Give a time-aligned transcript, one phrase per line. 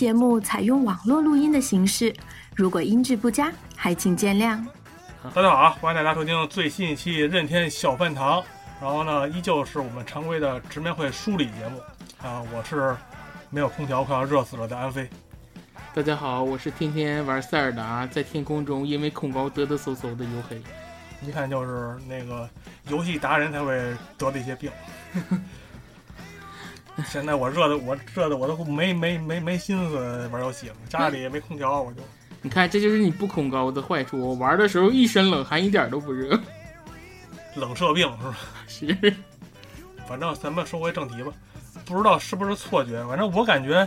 [0.00, 2.10] 节目采用网络录音的形式，
[2.54, 4.58] 如果音质不佳，还请见谅。
[5.34, 8.42] 大家好啊，欢迎大家收听最新一期任天小饭堂。
[8.80, 11.78] 然后呢，依旧是我们常规的直面会梳理节目
[12.26, 12.42] 啊。
[12.50, 12.96] 我是
[13.50, 15.06] 没有空调快要热死了的安飞。
[15.92, 20.62] 大家好，我是天天玩塞尔达，在天空中因为恐高嘚嘚嗖嗖的黝黑。
[21.20, 22.48] 一看就是那个
[22.88, 23.76] 游戏达人才会
[24.16, 24.70] 得的一些病。
[27.08, 32.00] 现在我热的，我热的我都没没没没心思玩游戏了，家里也没空调，我就。
[32.42, 34.18] 你看，这就是你不恐高的坏处。
[34.18, 36.38] 我玩的时候一身冷汗，一点都不热。
[37.54, 38.38] 冷射病是吧？
[38.66, 39.14] 是。
[40.08, 41.32] 反正咱们说回正题吧，
[41.84, 43.86] 不知道是不是错觉，反正我感觉，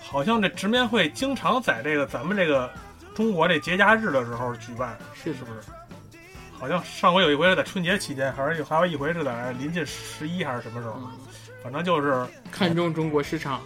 [0.00, 2.70] 好像这直面会经常在这个咱们这个
[3.14, 5.60] 中国这节假日的时候举办，是是不是？
[6.58, 11.00] 好像上回有一回是在春节期间，还是还有一回是在临近十一还是什么时候？
[11.62, 13.60] 反正就是看中中国市场。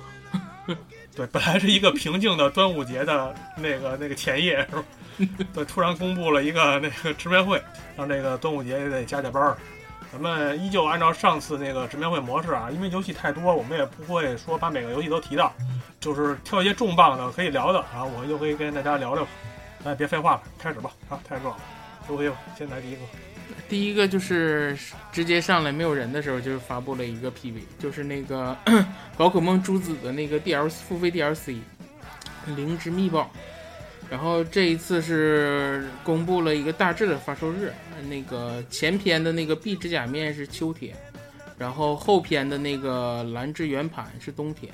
[1.16, 4.84] 对，本来是一个平静的端午节的那个那个前夜，是吧？
[5.54, 7.62] 对，突然公布了一个那个直面会，
[7.96, 9.56] 让这个端午节也得加加班儿。
[10.12, 15.52] 咱们依旧按照上次那个直面会模式啊，因为游戏太多，我们也不会说把每个游戏都提到，
[16.00, 19.26] 就是挑一些重磅的可以聊的啊，我们就可以跟大家聊聊。
[19.82, 20.90] 咱也别废话了，开始吧！
[21.08, 21.56] 啊，太热了，
[22.08, 23.00] 周黑吧，先来第一个。
[23.68, 24.76] 第一个就是
[25.12, 28.56] 直接上来没有人的时候，就是发布了一个 PV，就是那个
[29.16, 31.56] 宝可梦朱紫的那个 DLC 付费 DLC，
[32.54, 33.30] 灵芝秘宝。
[34.08, 37.72] 然后这一次是公布了一个大致的发售日，
[38.08, 40.94] 那个前篇的那个壁纸假面是秋天，
[41.58, 44.72] 然后后篇的那个蓝之圆盘是冬天。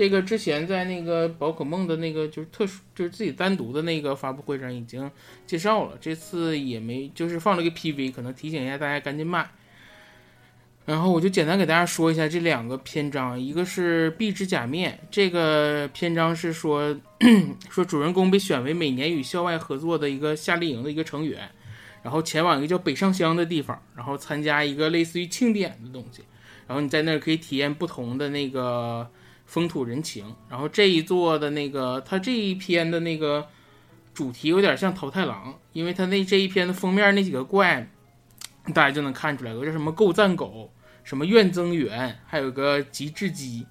[0.00, 5.10] 这个之前在那个宝可梦的那个就是特殊，就是自己单独的那个发布会上已经
[5.46, 9.50] 介绍了，这次也没就是放了个 PV，可能提醒一下大家赶紧买。
[10.86, 16.98] 然后我就简单给大家说一下这两个篇章，一个是壁纸假面，这个篇章是说
[17.68, 21.46] 说主人公被选为每年与校外合作的一个夏令营的一个成员，
[22.02, 26.22] 然后前往一个叫北上乡的地方，然后参加一个类似于庆典的东西，
[26.66, 29.06] 然后你在那儿可以体验不同的那个。
[29.50, 33.48] 风土人情，然后这一座的那个，它这一篇的那个
[34.14, 37.90] 主题有点像桃太郎，因为它那这一篇的封面那几个怪，
[38.72, 40.72] 大家就能看出来，有叫什么够赞狗，
[41.02, 43.66] 什么怨增援，还有个极致鸡，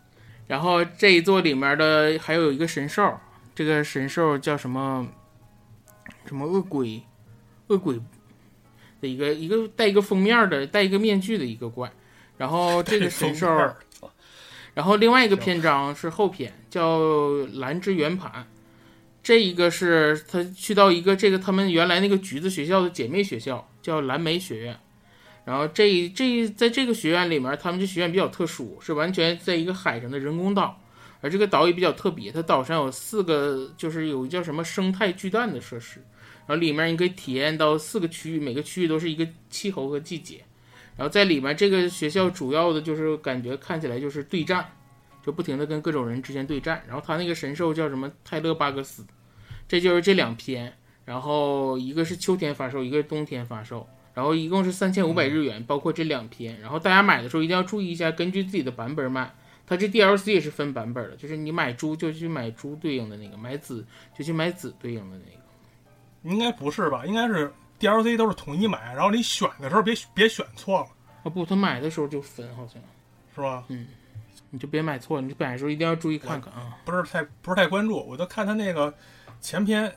[0.47, 3.17] 然后这一座里面的还有一个神兽，
[3.55, 5.07] 这个神兽叫什么？
[6.25, 7.01] 什么恶鬼？
[7.67, 7.97] 恶鬼
[8.99, 11.89] 的一个一个戴一个封面的戴一个面具的一个怪，
[12.35, 13.47] 然后这个神 兽。
[14.79, 17.01] 然后另外一个篇章是后篇，叫
[17.55, 18.47] 蓝之圆盘，
[19.21, 24.79] 这一个是他去到一个这个他们原来那个橘子学校的姐妹学校，叫蓝莓学院。
[25.43, 30.81] 然后这这在这个学院里面，他们这学院比较特殊，是完全在一个海上的人工岛，
[31.19, 35.99] 而这个岛也比较特别，它岛上有四个，就是有叫什么生态巨蛋的设施，
[36.47, 40.45] 然后里面你可以体验到四个区域，每个区域都是一个气候和季节。
[40.99, 44.69] 然后在里面，这个学校主要的就是感觉看起来就是对战，
[45.25, 46.83] 就不停的跟各种人之间对战。
[46.85, 49.05] 然后他那个神兽叫什么泰勒巴格斯，
[49.65, 50.73] 这就是这两篇。
[51.05, 53.87] 然后一个是秋天发售，一个是冬天发售。
[54.13, 56.59] 然后一共是三千五百日元，包括这两篇。
[56.59, 59.33] 然后大家买的时候一定要注意一下，根据自己的版本买。
[59.65, 63.85] 它这 DLC 也是分版本的，就是你买猪就去买猪对应的那个，买紫
[64.17, 66.33] 就去买紫对应的那个。
[66.33, 67.05] 应该不是吧？
[67.05, 67.49] 应该是。
[67.79, 70.87] DLC 都是统一买，然后你选的时候别别选错了
[71.23, 71.29] 啊！
[71.29, 72.81] 不，他买的时候就分，好像
[73.33, 73.63] 是吧？
[73.69, 73.87] 嗯，
[74.49, 76.77] 你就别买错了，你买的时候一定要注意看看啊！
[76.85, 78.93] 不是太不是太关注，我就看他那个
[79.41, 79.91] 前篇，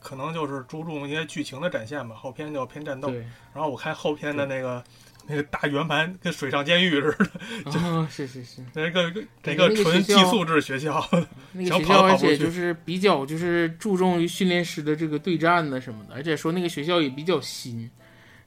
[0.00, 3.08] 可能就是注重一些剧情的展现吧，后篇就偏战斗。
[3.54, 4.82] 然后我看后篇的那个。
[5.28, 7.16] 那个大圆盘跟水上监狱似
[7.64, 9.12] 的， 哦，是是是，那个
[9.42, 11.04] 那个纯寄宿制学校，
[11.52, 17.90] 那个 学校而且就是比较就是注重于训练师的这个对战呢什么的，而且说那个学校也比较新，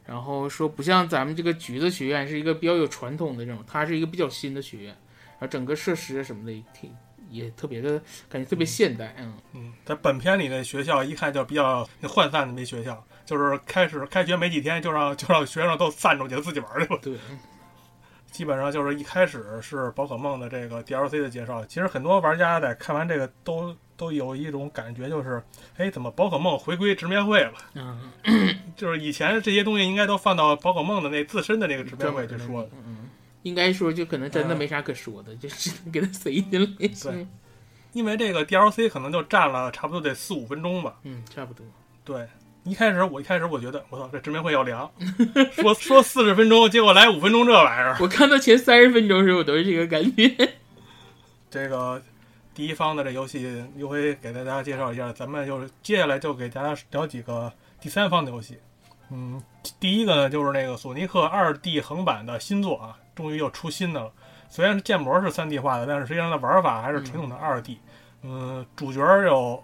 [0.05, 6.89] 然后说不像咱们这个橘子学院是一个比较有传统的这种，它是一个比较新的学院，然后整个设施什么的也挺
[7.29, 13.05] 也特别的感觉特别现代，嗯嗯，在本片里的学校一看就比较涣散的那学校。
[13.29, 16.99] 就是开始开学没几天，就让就让学生都散出去自己玩去了。
[16.99, 17.13] 对，
[18.31, 21.63] 基本上就是一开始是宝可梦的这个 DLC 的介绍。
[21.65, 25.39] 其实很多玩家在看完这个都都有一种感觉，就是
[25.77, 27.53] 哎，怎么宝可梦回归直面会了？
[27.75, 27.99] 嗯，
[28.75, 32.69] 就是以前这些东西应该都放到宝可梦的那自身的那个直面会去说的。
[32.87, 33.09] 嗯，
[33.43, 36.87] 应该说就可能真的没啥可说的，就是 给他塞进来。
[36.87, 37.27] 对，
[37.93, 40.99] 因为这个 DLC 可能就占了差不多得四五分钟吧。
[41.03, 41.63] 嗯，差不多。
[42.03, 42.27] 对。
[42.69, 44.89] 一开始我一开始我觉得我操这直面会要凉，
[45.51, 47.97] 说说四十分钟，结果来五分钟这玩意儿。
[47.99, 50.53] 我看到前三十分钟时候，我都是这个感觉。
[51.49, 51.99] 这个
[52.53, 57.51] 第一方的这游戏又会给大家介绍一下，咱们就是接下来就给大家聊几个
[57.81, 58.59] 第三方的游戏。
[59.09, 59.41] 嗯，
[59.79, 64.11] 第一个呢就是那个索尼克二 D 横版的新作啊，终于又出新的了。
[64.47, 67.79] 虽然建模是三 D 化的，但是实际上的玩法还是传统的二 D。
[68.21, 69.63] 嗯，主角有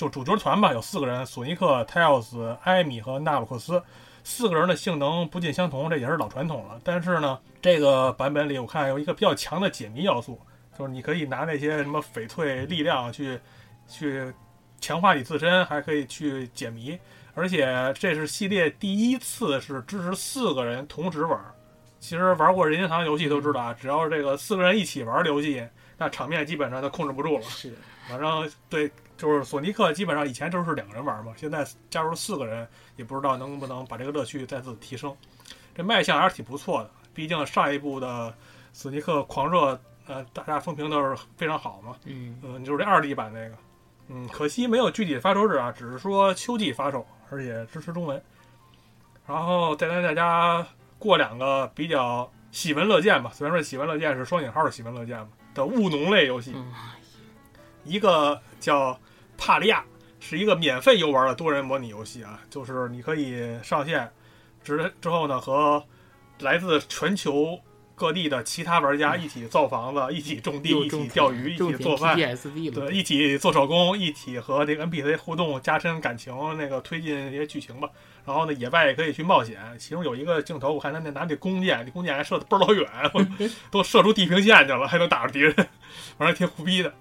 [0.00, 3.82] 就主角团吧，有四个人：索尼克、泰奥斯、艾米和纳鲁克斯。
[4.24, 6.80] 四个人的性能不尽相同，这也是老传统了。
[6.82, 10.40] 但是呢，这个版本里我看有一个比较强的解谜要素，
[10.78, 13.38] 就是你可以拿那些什么翡翠力量去
[13.86, 14.32] 去
[14.80, 16.98] 强化你自身，还可以去解谜。
[17.34, 21.38] 而且这是系列第一次是支持四个人同时玩。
[21.98, 25.62] 其实玩过任天堂游戏都知道啊，只要是这个四个人一起玩的游戏，
[25.98, 27.42] 那场面基本上就控制不住了。
[27.42, 27.74] 是，
[28.08, 35.14] 反正对，就是索尼克基本上以前都是两个人玩嘛，现在加入四个人，也不知道能不能把这个乐趣再次提升。
[35.74, 38.34] 这卖相还是挺不错的，毕竟上一部的
[38.72, 41.94] 索尼克狂热，呃，大家风评都是非常好嘛。
[42.06, 43.54] 嗯嗯，就是这二 D 版那个，
[44.08, 48.20] 嗯，可惜没有具体的发售日啊，只是说秋季发售，而且支持中文。
[49.26, 50.66] 然后再带大家
[50.98, 56.72] 过两个比较喜闻乐见吧，虽然说喜闻乐见是双引号的喜闻乐见吧的务农类游戏，嗯
[57.84, 58.98] 一个叫
[59.40, 59.82] 帕利亚，
[60.20, 64.08] 是一个免费游玩的多人模拟游戏啊，就是你可以上线
[64.62, 65.82] 之之后呢，和
[66.40, 67.58] 来自全球
[67.94, 72.14] 各地的其他玩家一起造房子，一起种地，一起钓鱼，一起做饭，
[72.70, 77.88] 对，一起做手工，一起和这个 NPC 互动，加深感情，那个推进一些剧情吧。
[78.26, 79.58] 然后呢，野外也可以去冒险。
[79.78, 82.86] 其中有一个镜头，我看他那拿那弓箭，那弓箭还射的倍儿老远，
[83.72, 85.54] 都射出地平线去了，还能打着敌人，
[86.18, 86.92] 反正挺胡逼的。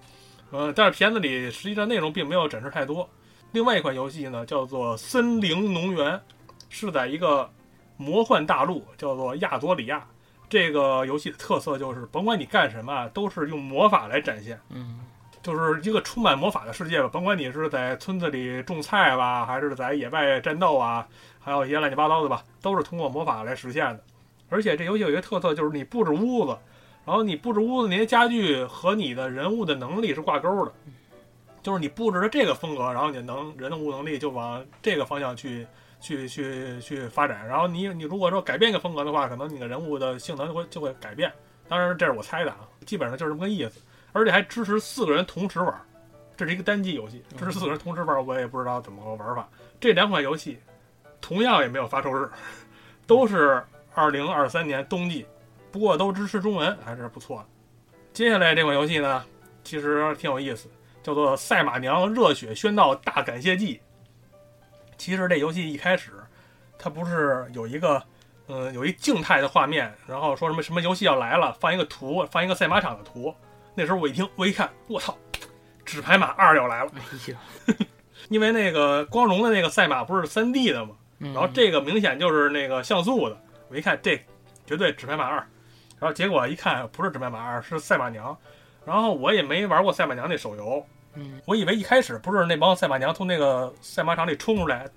[0.51, 3.07] 呃，但是片子里实际上内容并没有展示太多。
[3.51, 6.13] 另外一款游戏呢，叫做《森林农园》，
[6.69, 7.49] 是在一个
[7.97, 10.05] 魔幻大陆，叫做亚多里亚。
[10.49, 14.59] 这个游戏的特色就是，甭管你干什么啊，都是用魔法来展现。
[14.69, 14.99] 嗯
[15.41, 21.07] 就是一个充满魔法的世界吧，甭管你是在村子里种菜吧，还是在野外战斗啊，
[21.39, 24.03] 还有一些乱七八糟的吧，都是通过魔法来实现的。
[24.49, 26.57] 而且这游戏有一个特色，就是你布置屋子，
[27.09, 30.71] 然后你布置屋子那些家具和你的人物的能力是挂钩的，
[31.63, 35.65] 就是你布置的这个风格，然后你的能人物能力就往这个方向去
[35.99, 37.47] 去去去发展。
[37.47, 41.33] 然后你你如果说改变一个风格的话，可能你的人物的性能就会就会改变。
[41.67, 43.81] 当然这是我猜的啊，基本上就是这么个意思。
[44.11, 45.73] 而且还支持四个人同时玩，
[46.37, 49.49] 这是一个单机游戏，支持四个人同时玩，我也不知道怎么个玩法。
[49.79, 50.59] 这两款游戏
[51.19, 52.29] 同样也没有发售日，
[53.07, 53.63] 都是
[53.95, 55.25] 二零二三年冬季，
[55.71, 57.45] 不过都支持中文，还是不错的。
[58.13, 59.23] 接下来这款游戏呢，
[59.63, 60.69] 其实挺有意思，
[61.03, 63.75] 叫做《赛马娘热血宣道大感谢祭》。
[64.97, 66.11] 其实这游戏一开始，
[66.77, 68.03] 它不是有一个，
[68.47, 73.33] 嗯，有一静态的画面，然后说什么什么游戏要来了，放一个图，放一个赛马场的图。
[73.75, 75.17] 那时候我一听，我一看，我操，
[75.85, 77.39] 纸牌马二要来了，哎呀，
[78.27, 84.19] 因为那个光荣的那个赛马不是三 D 的嘛，然然后这个明显就是那个像素的，我一看这
[84.65, 85.47] 绝对纸牌马二，
[85.99, 88.37] 然后结果一看不是纸牌马二，是赛马娘，
[88.85, 94.87] 然后我也没玩过赛马娘那手游，嗯我以为一开始不是那帮赛马娘从那个赛马场里冲出来，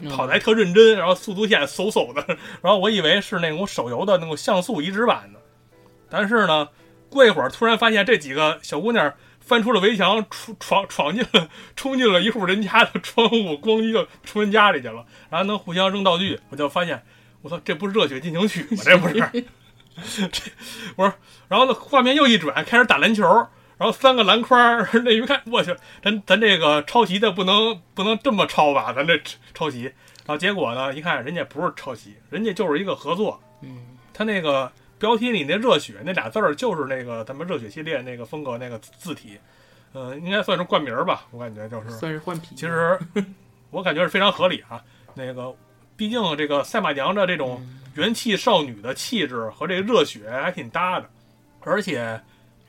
[0.00, 2.24] 嗯跑的还特认真，然后速度线嗖嗖的，
[2.62, 5.40] 然后我以为是那种手游的那种像素移植版的，
[6.08, 6.68] 但是呢，
[7.10, 17.02] 过一会儿突然发现这几个小姑娘翻出了围墙，闯闯闯进了冲进了一户人家的窗户，咣叽就冲人家里去了，然后能互相扔道具，我就发现
[17.42, 18.82] 我操，这不是热血进行曲吗？
[18.84, 19.44] 这不是，这
[20.96, 21.14] 我说，
[21.48, 23.24] 然后呢，画面又一转，开始打篮球。
[23.78, 28.90] 然后三个篮筐儿，那一看，我去，咱咱这个抄袭的不能不能这么抄吧？
[28.94, 29.20] 咱这
[29.52, 33.38] 抄袭，然后结果呢，一看人家不是抄袭，人家就是一个合作。
[33.60, 39.38] 嗯他那个标题里那“热血”那俩字儿，就是那个咱们热血系列那个风格那个字体，
[39.92, 41.90] 呃，应该算是冠名儿吧，我感觉就是。
[41.90, 42.54] 算是换皮。
[42.54, 42.98] 其实
[43.70, 44.82] 我感觉是非常合理啊。
[45.12, 45.54] 那个，
[45.96, 51.08] 毕竟这个赛马娘的这种嗯元气少女的气质和这个热血还挺搭的，
[51.60, 52.20] 而且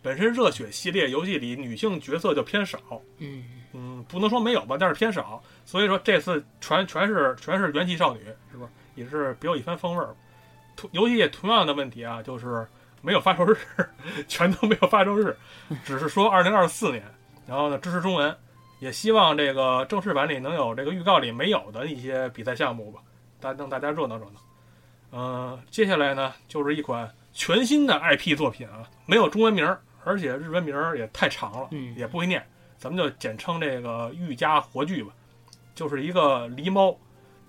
[0.02, 2.80] 本身热血系列游戏里女性角色就偏少，
[3.18, 3.44] 嗯
[3.74, 5.44] 嗯，不能说没有吧，但是偏少。
[5.66, 10.16] 所以说这次全全是全是元气少女，是不是也是别有一番风味儿？
[10.78, 12.66] 同游戏也同样的问题啊，就是
[13.02, 13.58] 没有发售日，
[14.28, 15.36] 全都没有发售日，
[15.84, 17.04] 只是说二零二四年，
[17.46, 18.34] 然后呢支持中文，
[18.80, 23.02] 也希望这个正式版里能有这个预告里没有的一些比赛项目吧，
[23.40, 24.42] 大让大家热闹热闹。
[25.12, 32.46] 嗯、接下来呢就是一款全新的 IP 作品啊，没有中文名儿，而且日文名儿也太长了，嗯也不会念。
[32.78, 35.12] 咱们就简称这个御家活剧吧，
[35.74, 36.96] 就是一个狸猫。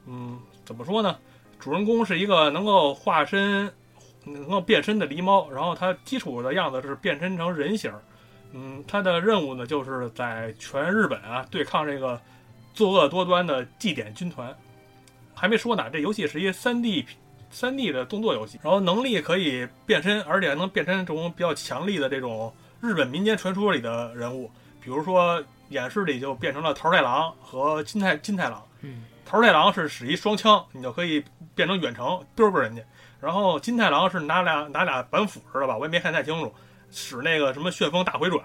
[0.06, 1.18] 嗯，怎么说呢？
[1.58, 3.70] 主人公是一个能够化身、
[4.24, 8.00] 能够变身的狸猫，然后它基础的样子是变身成人形儿，
[8.52, 12.18] 嗯，它的任务呢，就是在全日本啊对抗这个
[12.72, 14.56] 作恶多端的祭典军团。
[15.38, 17.06] 还没说呢，这游戏是一三 D
[17.50, 24.50] 三 D 的动作游戏，然后能力可以变身，而且还能变身这种比较强力的这种日本民间传说里的人物，
[24.82, 28.62] 比如说演示里就变成了桃太郎和金太金太郎。
[28.80, 32.82] 嗯，桃太郎是使一双枪，你就可以变成远程嘚啵人家，
[33.20, 36.52] 然后金太郎是拿俩拿俩板斧似的吧，我也没看太清楚。
[36.90, 38.42] 使那个什么旋风大回转，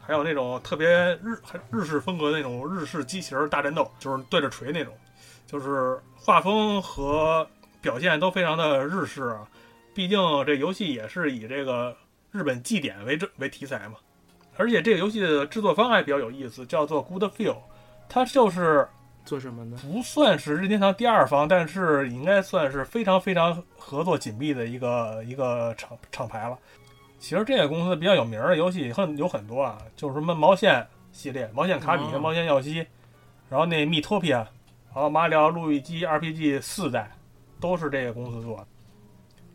[0.00, 1.36] 还有那种特别日
[1.72, 4.94] 日式风格那种日式机器人大战斗，就是对着锤那种，
[5.46, 7.48] 就是画风和
[7.80, 9.46] 表现都非常的日式啊。
[9.94, 11.96] 毕竟这游戏也是以这个
[12.30, 13.94] 日本祭典为这为题材嘛，
[14.58, 17.56] 而且这个游戏的制作方还比较有意思，叫做 Good Feel，
[18.08, 18.86] 它就是
[19.24, 19.78] 做什么呢？
[19.80, 26.58] 不算是任天堂第二方，但是应该算是非常非常合作紧密的一个一个厂厂牌了。
[27.18, 32.86] 其实这个公司比较有名的游戏很有很多啊，就是什么毛线系列、毛线卡比和毛线耀西，
[33.48, 34.46] 然后那密托皮亚，
[34.96, 37.10] 然后马里奥路易基 RPG 四代，
[37.60, 38.66] 都是这个公司做的。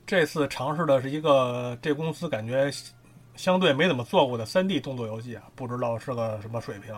[0.05, 2.69] 这次尝试的是一个这公司感觉
[3.36, 6.95] 相对没怎么做过的 3D 动作游戏啊，不知道是个什么水平。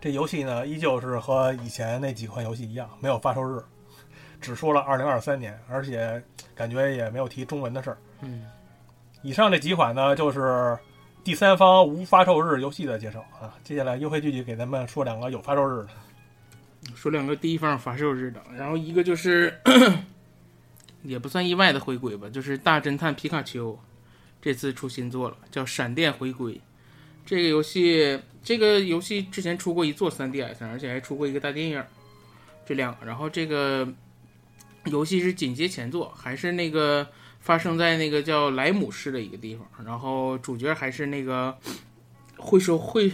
[0.00, 3.62] 这游戏呢，依旧是和以前那几款游戏一样，没有发售日，
[4.40, 6.22] 只说了2023年，而且
[6.54, 7.98] 感觉也没有提中文的事儿。
[8.22, 8.46] 嗯。
[9.20, 10.74] 以上这几款呢，就是
[11.22, 13.58] 第三方无发售日游戏的介绍啊。
[13.62, 15.88] 接下来优惠具体给咱们说两个有发售日的，
[16.94, 19.58] 说两个第一方发售日的，然后一个就是
[21.02, 23.78] 也不算意外的回归吧，就是大侦探皮卡丘
[24.40, 26.54] 这次出新作了，叫《闪电回归》。
[27.24, 31.84] 这个游戏，这个游戏之前出过一座 3DS，而且还出过一个大电影，
[32.66, 33.06] 这两个。
[33.06, 33.86] 然后这个
[34.86, 37.06] 游戏是紧接前作，还是那个。
[37.42, 41.56] 发生在那个叫莱姆市的一个地方，然后主角还是那个
[42.36, 43.10] 会说会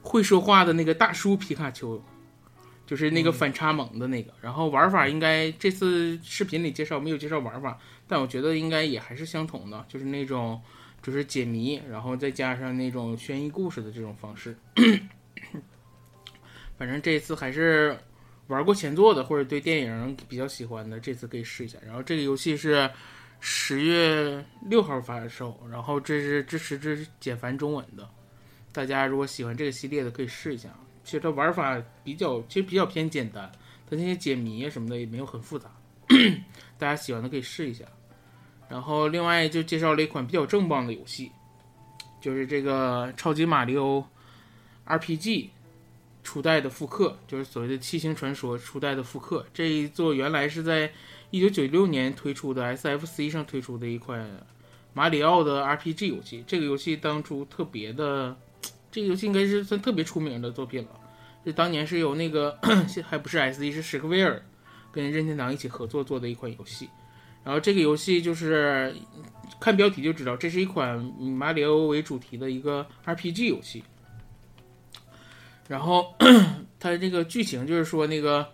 [0.00, 2.02] 会说话的那个大叔皮卡丘，
[2.90, 4.32] 就是那个反差萌的那个。
[4.40, 7.78] 然后玩法应该这次视频里介绍没有介绍玩法，
[8.08, 10.60] 但我觉得应该也还是相同的，就是那种
[11.00, 14.56] 就是解谜，然后再加上那种悬疑故事的这种方式。
[16.76, 17.96] 反正这次还是
[18.48, 21.78] 玩过前作的或者对电影比较喜欢的，这次可以试一下。
[21.86, 22.90] 然后这个游戏是。
[23.42, 28.06] 十月六号发售，然后这是支持这是简繁中文的，
[28.70, 30.68] 大家如果喜欢这个系列的可以试一下。
[31.04, 33.50] 其实它玩法比较，其实比较偏简单，
[33.88, 35.70] 它那些解谜啊什么的也没有很复杂，
[36.78, 37.84] 大家喜欢的可以试一下。
[38.68, 41.30] 然后另外就介绍了一款比较正棒的游戏，
[42.20, 44.08] 就是这个超级马里奥
[44.86, 45.48] RPG
[46.22, 49.46] 初代的复刻，就是所谓的七星传说初代的复刻。
[49.52, 50.90] 这一座原来是在。
[51.32, 54.28] 一九九六年推出的 SFC 上推出的一款
[54.92, 58.36] 马里奥的 RPG 游戏，这个游戏当初特别的，
[58.90, 60.90] 这个游戏应该是算特别出名的作品了。
[61.44, 62.58] 这当年是由那个
[63.06, 64.42] 还不是 SE 是史克威尔
[64.92, 66.88] 跟任天堂一起合作做的一款游戏。
[67.44, 68.94] 然后这个游戏就是
[69.58, 73.82] 看标题就知道，这是一款以马里奥为主题的一个 RPG 游戏。
[75.68, 76.14] 然后
[76.78, 78.48] 它这个剧情就是说那个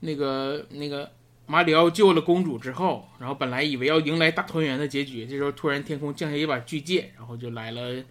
[0.00, 1.10] 那个那个。
[1.50, 8.04] 马里奥救了公主之后，然后本来以为要迎来大团圆的结局，这时候突然天空降下一把巨剑，然后就来了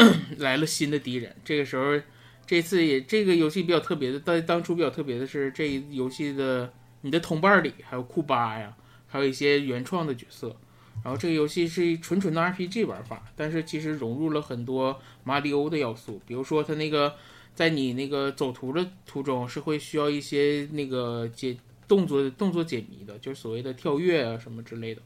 [0.38, 1.34] 来了新的敌人。
[1.44, 2.00] 这个时候，
[2.46, 6.72] 这次也这个游戏比较特别的，当当初比较特别的是，这游戏的
[7.02, 10.56] 你的同伴里还有库巴呀，还有一些原创的角色。
[11.04, 17.14] 然后这个游戏是纯纯的 RPG 玩法，但是其实融入了很多马里奥的要素，比如说它那个
[17.54, 21.56] 在你那个走图的途中是会需要一些那个解。
[21.88, 25.02] 动作动作解谜的，就是所谓的跳跃啊什么之类的。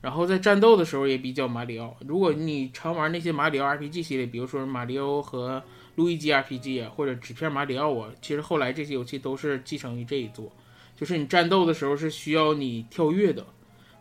[0.00, 1.96] 然后在战斗的时候也比较马里奥。
[2.06, 5.62] 如果你常玩那些马里奥 RPG 系列，比如说马里奥和
[5.96, 10.50] 路易基 RPG 啊，或者纸片马里奥啊，其实后来这些游戏都是继承于这一座。
[10.96, 13.46] 就是你战斗的时候是需要你跳跃的，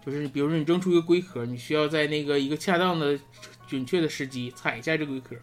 [0.06, 3.18] 就是比如说你扔出一个龟壳，你需要在那个一个恰当的、
[3.68, 5.36] 准确的时机踩一下这龟壳，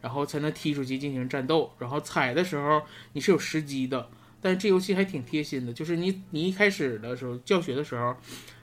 [0.00, 1.72] 然后才能踢出去进行战斗。
[1.78, 4.08] 然后踩的时候你是有时机的。
[4.40, 8.16] 但是这游戏还挺贴心的，就是你你一开始的时候教学的时候，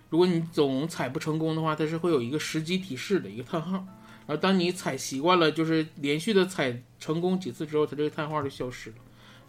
[0.09, 3.85] 如果你总踩不成功的话，它是会有一个时机提示的一个叹号。
[4.25, 8.95] 然后当你踩习惯了，就是连续的踩成功几次之后，它这个叹号就消失了。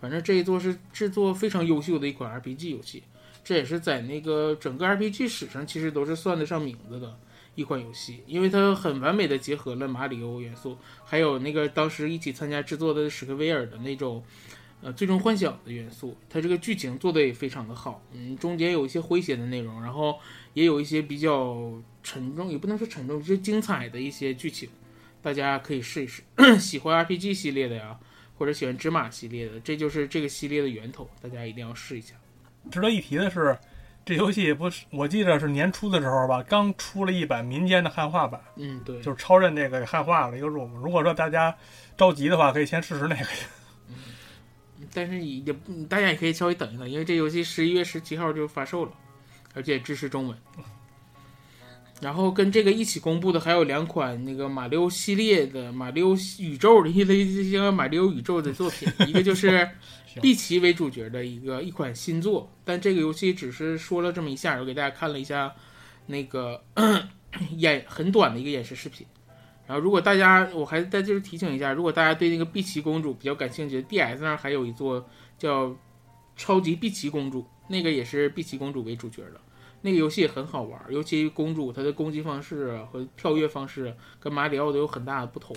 [0.00, 3.02] 反正这一座是制作非常优秀的一款 RPG 游戏，
[3.44, 7.18] 这也是在那个整个 RPG 史上其实都是算得上名字的
[7.54, 14.22] 一款游戏，因为它很完美的结合了马里奥元素，还有那个当时一起参加制作的史克威尔的那种。
[14.82, 20.18] 呃，最终幻想的元素，它这个剧情做的也非常的好，嗯，中间有一些诙谐的内容，然后
[20.54, 21.70] 也有一些比较
[22.02, 24.68] 沉重，也不能说沉重，就是精彩的一些剧情，
[25.20, 26.22] 大家可以试一试。
[26.58, 27.98] 喜欢 RPG 系列的呀，
[28.38, 32.14] 或者喜欢芝麻系列的，这就是这个系列的源头，大家一定要试一下。
[32.70, 33.54] 值得一提的是，
[34.06, 40.70] 这游戏不是我记得是年初的时候吧，刚出了一版民间的汉化版，嗯，对，就是超任那个汉化了一个 ROM。
[40.82, 41.54] 如果说大家
[41.98, 43.26] 着急的话，可以先试试那个。
[44.92, 45.52] 但是也也
[45.88, 48.92] 大家也可以稍微等一等，因为这游戏十一月十七号就发售了，
[49.54, 50.36] 而且支持中文。
[52.00, 59.68] 然后跟这个一起公布的还有两款那个马里奥系列的马里奥宇宙的一类这些马里奥宇宙的作品， 一个就是
[60.22, 65.54] 碧琪为主角的一个一款新作，但这个游戏只是说了这么一下，我给大家看了一下
[66.06, 66.64] 那个
[67.58, 69.06] 演很短的一个演示视频。
[69.70, 75.08] 然后如果大家我还在这儿提醒一下，如果大家对那个碧琪公主比较感兴趣，DS 上还有一座
[75.38, 75.72] 叫
[76.34, 79.40] 超级碧琪公主，那个也是碧琪公主为主角的。
[79.82, 85.54] 那个游戏也很好玩，尤其公主她的攻击方式和跳跃方式跟马里奥都有很大的不同，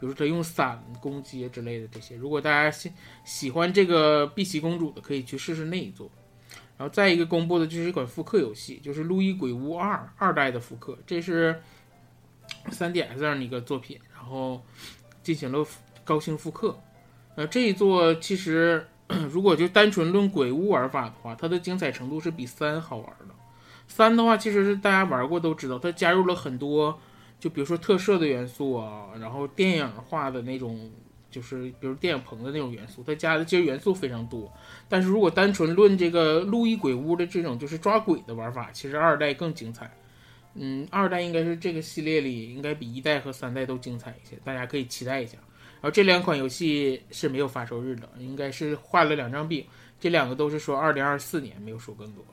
[0.00, 2.16] 比如她用伞攻击之类的这些。
[2.16, 2.92] 如果大家喜
[3.24, 6.10] 喜欢这个碧琪公主的，可以去试试那一座。
[6.76, 11.62] 然后再一个公布的就是一款复刻游戏，就是《路易鬼屋二》二代的复刻，这是
[12.70, 14.62] 3DS 上的一个作品，然后
[15.22, 15.66] 进行了
[16.04, 16.78] 高清复刻。
[17.34, 18.86] 呃，这一座其实
[19.30, 23.34] 如果就单纯论鬼屋玩法的话，它的精彩程度是比三好玩的。
[23.88, 26.98] 三的话，其实是大家玩过都知道，它加入了很多，
[27.38, 30.90] 就比如说特摄的元素啊，然后电影化的那种，
[31.30, 34.50] 就是比如电影棚的那种元素，它加的其实元素非常多。
[34.88, 39.90] 但是如果单纯论这个路易鬼屋的这种就是抓鬼的玩法，其实二代更精彩。
[40.54, 45.38] 嗯，二代应该是这个系列里应该比一代和三代都精彩一些，大家可以期待一下。
[45.80, 49.64] 然后这两款游戏是没有发售日的，应该是画了两张饼，
[49.98, 52.24] 这两个都是说二零二四年，没有说更多。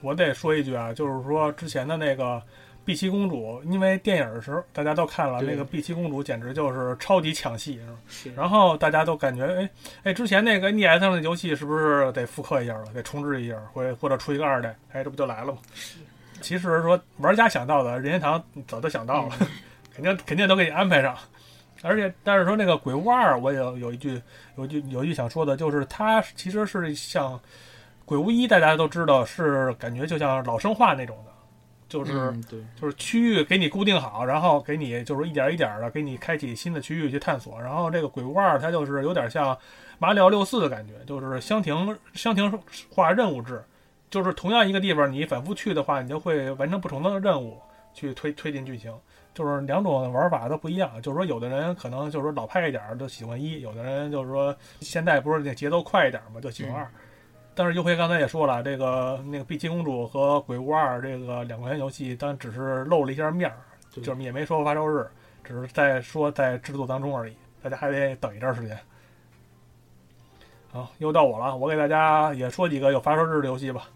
[0.00, 2.42] 我得说一句啊，就是说之前的那个
[2.84, 9.70] 碧琪公主，因为电影的时候大家都看了，那个碧琪公主简直就是超级抢戏，是然后大家都感觉，哎
[10.04, 14.74] 哎，之前那个 NES 上的游戏是不是得复刻一下了，得重置一下，或或者出一个二代？
[14.92, 15.58] 哎，这不就来了吗？
[16.40, 19.36] 其实说玩家想到的，任天堂早都想到了，
[19.94, 21.16] 肯定肯定都给你安排上。
[21.82, 24.20] 而且，但是说那个鬼屋二，我有有一句
[24.56, 27.40] 有句有一句想说的，就是它其实是像。
[28.06, 31.30] 鬼屋一大家都知道是感觉就像老生化那种的，
[31.88, 37.62] 就是对，就是区域给你固定好，然后给你就是一点一点的给你开启新的区域去探索。
[37.62, 39.56] 然后这个鬼屋二它就是有点像
[40.00, 42.52] 马里奥六四的感觉，就是箱庭箱庭
[42.92, 43.62] 化任务制，
[44.10, 47.56] 就是同样一个地方你反复去的话，你就会完成不同的任务
[47.94, 48.92] 去推推进剧情，
[49.32, 51.00] 就是两种玩法都不一样。
[51.00, 56.90] 就是说有的人可能就是说老派一点就喜欢一，有的人就是说现在不是那节奏快一点嘛，就喜欢二。
[57.54, 63.56] 但是优辉刚才也说了，这个那个碧琪公主和鬼屋二这个两款游戏，但只是露了一下面儿，
[63.90, 65.06] 就是也没说发售日，
[65.44, 68.78] 只是在说在制作当中而已，大家还得等一段时间。
[70.72, 73.88] 好，又到我了，我给大家也说几个有发售日的游戏吧。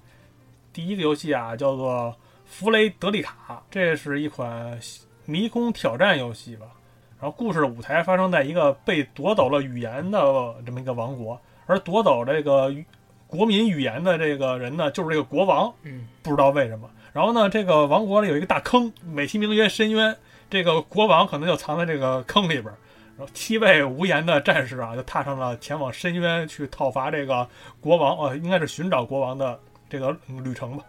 [0.75, 1.93] 第一个游戏啊，叫做
[2.45, 3.35] 《弗雷德里卡》，
[3.71, 4.79] 这是一款
[5.25, 6.67] 迷宫挑战游戏吧。
[7.19, 10.21] 然后故事舞台发生在一个被夺走了语言的
[10.67, 12.75] 这么一个王国，而夺走这个。
[13.27, 16.89] 国民语言的这个人呢，就是这个国王，嗯，不知道为什么。
[17.13, 20.17] 然后呢，这个王国里有一个大坑，美其名曰深渊。
[20.49, 22.67] 这个国王可能就藏在这个坑里边。
[23.17, 27.49] 然后七位无言的战士啊，就踏上了前往深渊去讨伐这个
[27.81, 29.59] 国王，呃，应该是寻找国王的
[29.95, 30.85] 这个旅程吧。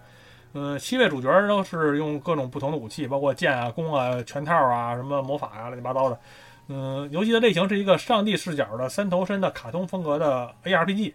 [0.54, 6.20] 嗯，七位主角都是用各种不同的武器，包括剑啊、弓啊、拳套啊、什么魔法啊，乱七八糟的。
[6.68, 11.13] 嗯，游戏的类型是一个上帝视角的三头身的卡通风格的 ARPG。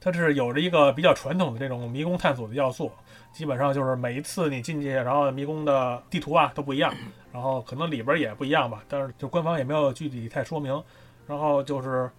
[0.00, 2.90] 它是有着一个比较传统的这种迷宫探索的要素，
[3.32, 6.90] 基本上就是每一次你进去，然后迷宫的地图啊都不一样，
[7.32, 10.82] 然后可能里边也不一样吧，但是就官方也没有具体太说明。
[11.26, 12.10] 然后就是，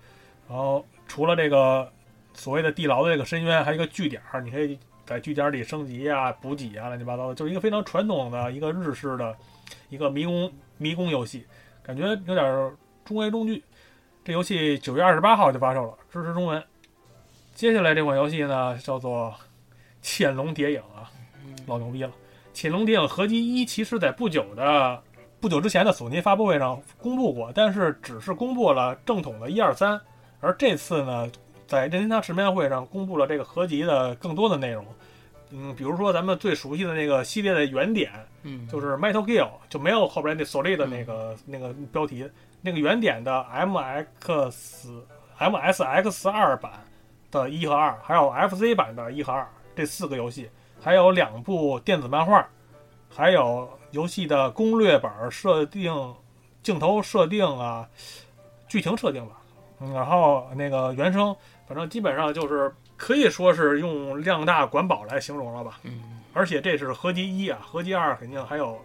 [0.47, 1.91] 然后除了这个
[2.33, 4.77] 所谓的地牢的这个深渊，还有一个据点，你可以
[5.11, 9.35] 在据点里升级啊、补给啊，乱七八糟的，就是一个非常传统的一个日式的
[9.89, 11.45] 一个迷宫迷宫游戏，
[11.83, 12.71] 感觉有点
[13.03, 13.61] 中规中矩。
[14.23, 16.63] 这游戏九月二十八号就发售了，支持中文。
[17.53, 19.29] 接下来这款游戏呢，叫做
[20.01, 21.11] 《潜龙谍影》啊，
[21.67, 22.09] 老牛逼了！
[22.53, 25.03] 《潜龙谍影》合集一其实在不久的
[25.41, 29.99] 不久之前的索尼发布会上公布过，但是只是公布了正统的一二三，
[30.39, 31.29] 而这次呢，
[31.71, 34.85] 在任天堂直面会上公布了这个合集的更多的内容。
[35.51, 38.11] 嗯，比如说咱们最熟悉的那个系列的原点，
[38.43, 42.29] 嗯，就是 Metal Gear，就没有后边那 Solid 的那个那个标题，
[42.59, 45.03] 那个原点的 MX
[45.39, 46.71] MSX 二版。
[47.31, 50.49] 的一和二，还有 FC 版的一和二这四个游戏，
[50.81, 52.45] 还有两部电子漫画，
[53.07, 56.13] 还有游戏的攻略本设定
[56.61, 57.87] 镜头设定啊、
[58.67, 59.37] 剧情设定吧，
[59.79, 61.33] 嗯然后那个原声，
[61.71, 65.79] 反正基本上就是可以说是用量大管饱来形容了吧。
[65.83, 68.77] 嗯而且这是合集一啊，合集二肯定还有，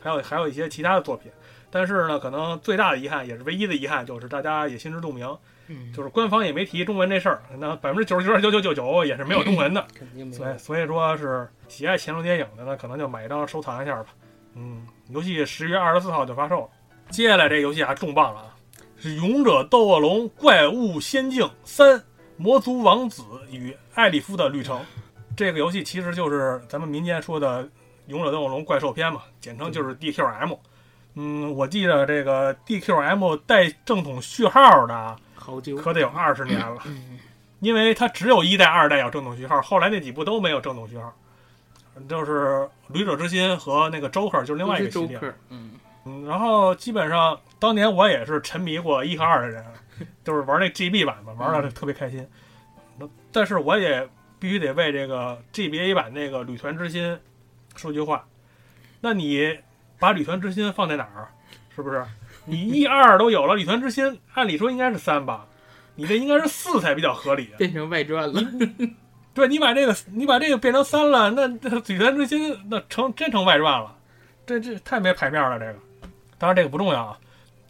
[0.00, 1.30] 还有还有一些其他的作品。
[1.70, 5.26] 但是呢，可能最大的遗憾也是唯一的遗憾，就是大家也心知肚明，
[5.68, 9.86] 嗯，就是官方也没提中文这事儿，那百分之九十九点九九九九也是没有中文的。
[9.98, 10.58] 肯定没所以有。
[10.58, 14.06] 所以说是喜爱乾隆电影的呢，可能就买一张收藏一下吧。
[14.54, 16.68] 嗯，游戏十月二十四号就发售了。
[17.08, 18.54] 接下来这游戏啊重磅了啊，
[18.98, 22.04] 是《勇者斗恶龙：怪物仙境三：
[22.36, 24.78] 魔族王子与艾利夫的旅程》。
[25.36, 27.64] 这个游戏其实就是咱们民间说的
[28.06, 30.58] 《勇者斗恶龙怪兽篇》嘛，简称就是 DQM。
[31.14, 36.78] 嗯，我记得这个 DQM 带正统序号的可得有二十年了。
[36.86, 37.18] 嗯
[37.60, 41.14] 因为它只有一代、二代有正统序号，后来那几部都没有正统序号，
[42.08, 42.56] 就是
[42.88, 45.20] 《旅者之心》和那个 Joker 就是另外一个系列。
[45.48, 49.64] 嗯，然后基本上当年我也是沉迷过一和二的人，
[50.24, 52.26] 就是玩那 GB 版嘛，玩的特别开心。
[53.32, 54.06] 但是我也
[54.38, 57.12] 必须得为这个 GBA 版那个《旅团之心》
[57.74, 58.26] 说句话，
[59.00, 59.58] 那你
[59.98, 61.28] 把《旅团之心》放在哪儿？
[61.74, 62.04] 是不是？
[62.44, 65.46] 你一二都有了，《旅团之心》按理说应该是三吧，
[65.94, 67.48] 你这应该是四才比较合理。
[67.56, 68.42] 变成外传了。
[69.32, 73.96] 对你把这个你把这个变成三了，那那《旅团之心》那成真成外传了，
[74.44, 75.58] 这这太没排面了。
[75.58, 75.78] 这个，
[76.36, 77.18] 当然这个不重要啊。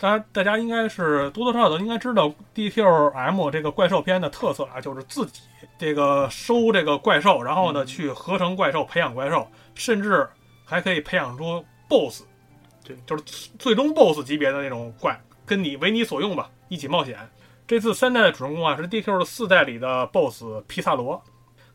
[0.02, 5.42] 当然大家应该是多多少少都应该知道 DQM 这个怪兽片的特色啊，就是自己
[5.78, 10.28] 这个收这个怪兽，然后呢嗯去合成怪兽，培养怪兽，甚至
[10.64, 12.24] 还可以培养出 BOSS，
[12.82, 13.22] 对，就是
[13.60, 17.16] 最终 BOSS 级别的那种怪，跟你为你所用吧，一起冒险。
[17.64, 21.22] 这次三代的主人公啊是 DQ 的四代里的 BOSS 皮萨罗，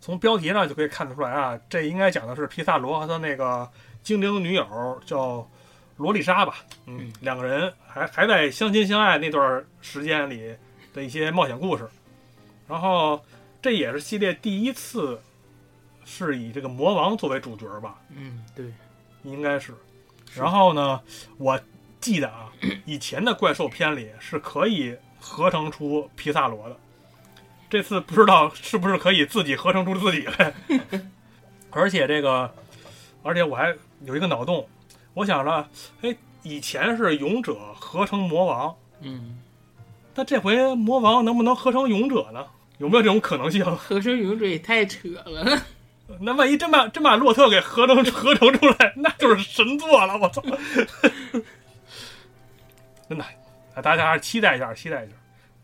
[0.02, 3.66] 从标题上就可以看得出来啊，这应该讲的是皮萨罗和他那个
[4.04, 5.50] 精灵女友叫
[5.98, 6.56] 罗丽莎吧，
[6.86, 10.56] 嗯嗯，两个人还还在相亲相爱那段时间里
[10.94, 11.88] 的一些冒险故事。
[12.68, 13.24] 然后
[13.62, 15.20] 这也是系列第一次
[16.06, 18.66] 是以这个魔王作为主角吧，嗯，对，
[19.24, 19.74] 应该是。
[20.30, 21.02] 是然后呢，
[21.38, 21.60] 我
[22.02, 22.52] 记得啊，
[22.86, 26.76] 以前的怪兽片里是可以合成出皮萨罗的，
[27.70, 30.54] 这次不知道是不是可以自己合成出自己来。
[31.72, 32.54] 而且这个，
[33.24, 33.74] 而且我还
[34.06, 34.68] 有一个脑洞，
[35.17, 35.67] 我想着，
[36.03, 39.39] 哎，以前是勇者合成魔王，嗯，
[40.13, 42.45] 那这回魔王能不能合成勇者呢？
[42.77, 43.65] 有没有这种可能性？
[43.75, 45.60] 合成勇者也太扯了。
[46.21, 50.15] 那万一真把真把洛特给合成合成出来，那就是神作了！
[50.19, 50.39] 我操，
[53.10, 53.25] 真的，
[53.73, 55.15] 啊大家还是期待一下，期待一下。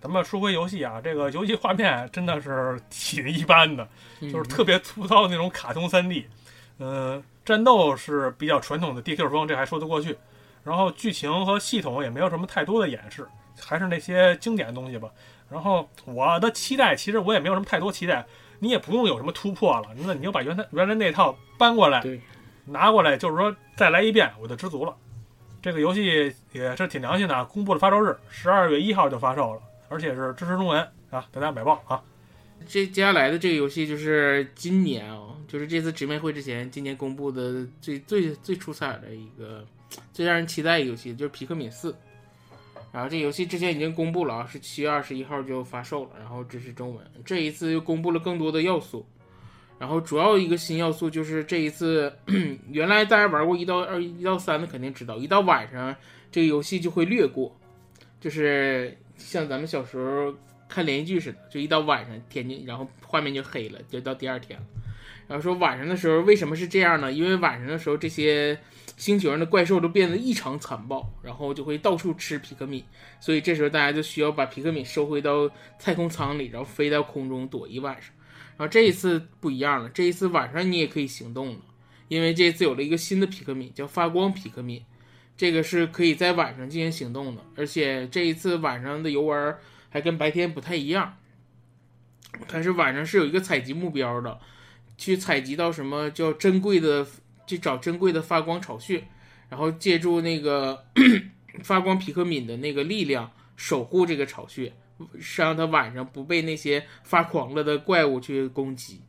[0.02, 3.88] 咱们说回游戏啊，这个游戏画面真的是挺一般的，
[4.20, 6.26] 就是特别粗糙的那种卡通三 D。
[6.80, 10.18] 嗯、战斗是比较传统的 DQ 风，这还说得过去。
[10.64, 13.28] 然后剧情和系统也没有什么太多的演示，
[13.60, 15.10] 还是那些经典的东西吧。
[15.50, 18.26] 然后我的期待，其实我也没有什么太多期待，
[18.60, 22.02] 你也不用有什么突破了，那你就把原来原来那套搬过来，
[22.66, 24.96] 拿过来，就是说再来一遍，我就知足了。
[25.62, 32.02] 这个游戏也是挺良心的啊，公布了发售日十二月一号就发售了，而且是支持中文啊，大家买爆啊！
[32.68, 39.66] 这接下来的这个游戏就是今年啊、就是这次直面会之前，今年公布的最最最出彩的一个、
[40.12, 41.96] 最让人期待的游戏，就是皮克敏四。
[42.92, 47.04] 然后这游戏之前已经公布了啊，是七月二十一号就发售了，然后支持中文。
[47.26, 49.04] 这一次又公布了更多的要素，
[49.80, 52.14] 然后主要一个新要素就是这一次，
[52.70, 55.96] 原来大家玩过一到二、一到三的肯定知道，一到晚上
[56.32, 57.56] 这个游戏就会略过，
[58.22, 60.32] 就是像咱们小时候
[60.68, 64.66] 看连续剧似的，就一到晚上天就然后画面就黑了，就到第二天了。
[65.28, 67.12] 然后说晚上的时候为什么是这样呢？
[67.12, 68.60] 因为晚上的时候这些
[68.98, 72.84] 星球上的怪兽都变得异常残暴，然后就会到处吃皮克敏，
[73.20, 75.50] 所以这时候大家就需要把皮克敏收回到
[75.80, 78.12] 太空舱里，然后飞到空中躲一晚上。
[78.58, 81.60] 然后这一次不一样了，这一次晚上你也可以行动了，
[82.08, 84.84] 因为这次有了一个新的皮克敏，叫发光皮克敏，
[85.36, 89.58] 这个是可以在晚上进行行动的，而且这一次晚上的游玩
[89.94, 91.18] 还跟白天不太一样，
[92.48, 94.40] 但是晚上是有一个采集目标的，
[94.98, 97.06] 去采集到什么叫珍贵的，
[97.46, 99.04] 去找珍贵的发光巢穴，
[99.50, 100.84] 然后借助那个
[101.62, 104.74] 发光皮克敏的那个力量守护这个巢穴，
[105.38, 109.02] 让它晚上不被那些发狂了的怪物去攻击。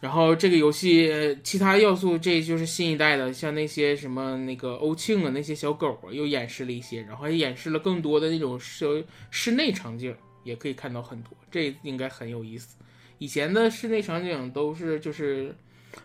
[0.00, 12.78] 然后这个游戏其他要素，这就是新一代的，像那些什么那个欧庆啊，那些小狗啊，又演示了一些，然后还演示了更多的那种室室内场景，也可以看到很多，这应该很有意思。
[13.18, 15.54] 以前的室内场景都是就是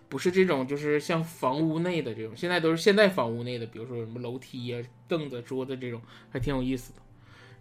[0.09, 4.77] 不是这种就是像房屋内的这种，现在都是现代房屋内的，比如说什么楼梯呀、
[5.07, 6.99] 凳子、桌子这种，还挺有意思的。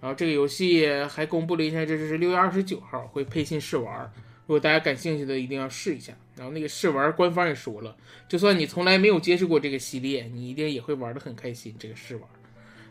[0.00, 4.12] 然后这个游戏还公布了一下，这是六月二十九号会配信试玩，
[4.46, 6.12] 如果大家感兴趣的，一定要试一下。
[6.36, 7.96] 然后那个试玩官方也说了，
[8.28, 11.74] 就算你从来没有接触过这个系列，你一定也会玩的很开心。
[11.78, 12.28] 这个试玩，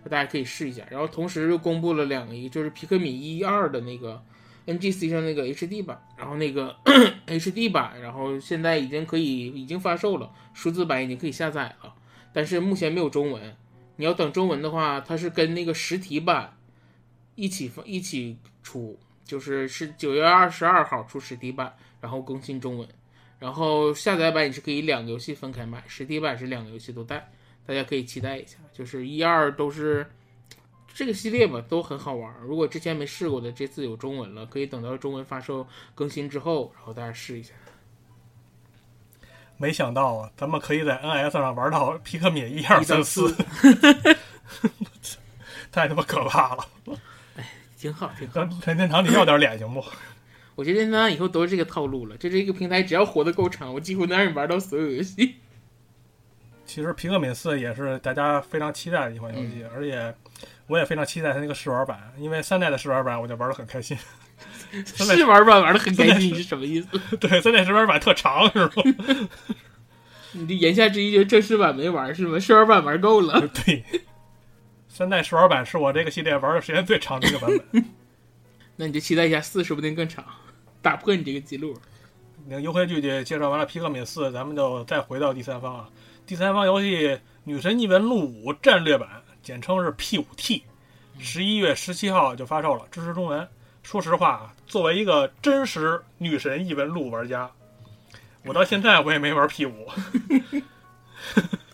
[0.10, 0.86] 大家可以试一下。
[0.90, 4.24] 然后同时又公布了两个，一就是皮克米一二的那个
[4.66, 6.76] NGC 上那个 HD 版，然后那个
[7.28, 11.94] HD 版，然后现在已经可以已经发售了，数字版已经可以下载了，
[12.32, 13.56] 但是目前没有中文。
[13.98, 16.58] 你要等中文的话，它是跟那个实体版
[17.36, 18.98] 一起放一起出，
[19.34, 22.88] 就是是九月二十二号出实体版，然后更新中文。
[23.40, 27.32] 然后下载版也是可以两个游戏分开买，实体版是两个游戏都带，
[27.66, 28.60] 大家可以期待一下。
[28.72, 30.06] 就是一二都是
[30.94, 32.32] 这个系列吧，都很好玩。
[32.44, 35.66] 如果之前没试过的，这次有中文了，可以等到中文发售
[35.96, 37.56] 更新之后，然后大家试一下。
[39.58, 43.36] 没想到啊，咱们可以在 NS 上玩到皮克敏一二三四，
[45.72, 46.68] 太他妈可怕了！
[47.84, 48.50] 挺好，挺好咱。
[48.66, 49.84] 任天堂，你要点脸行不？
[50.56, 55.36] 我觉得任天堂以后都是这个套路了，就这个平台只要活得够长，我几乎能让你玩到所有游戏。
[56.66, 60.16] 其实皮克敏四也是大家非常期待的一款游戏，而且
[60.68, 63.98] 我也非常期待它那个试玩版，因为三代的试玩版我就玩的很开心。
[64.86, 66.88] 试玩版玩的很开心，你是什么意思？
[67.18, 68.72] 对，三代试玩版特长是吗？
[70.32, 72.40] 你这言下之意就是正式版没玩是吗？
[72.40, 73.46] 试玩版玩够了。
[73.50, 73.84] 对，
[74.96, 77.84] 三代试玩版是我这个系列玩的时间最长的一个版本。
[78.78, 80.24] 那你就期待一下四，说不定更长，
[80.84, 81.76] 打破你这个记录。
[82.48, 85.90] 那个优惠剧介绍完了皮克敏四，咱们就再回到第三方啊。
[86.28, 87.08] 第三方游戏
[87.44, 89.10] 《女神异闻录五战略版》，
[89.42, 90.62] 简称是 P 五 T，
[91.18, 93.48] 十一月十七号就发售了，支持中文。
[93.82, 97.50] 说实话啊，作为一个真实女神异闻录玩家，
[98.46, 99.88] 我到现在我也没玩 P 五，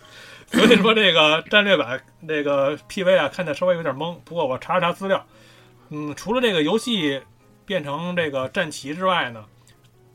[0.52, 4.16] 所以说这个战略版那个 PV 啊，看的稍微有点懵。
[4.26, 5.26] 不过我查了查资料，
[5.90, 7.22] 嗯，除了这个游戏
[7.66, 9.46] 变成这个战旗之外呢，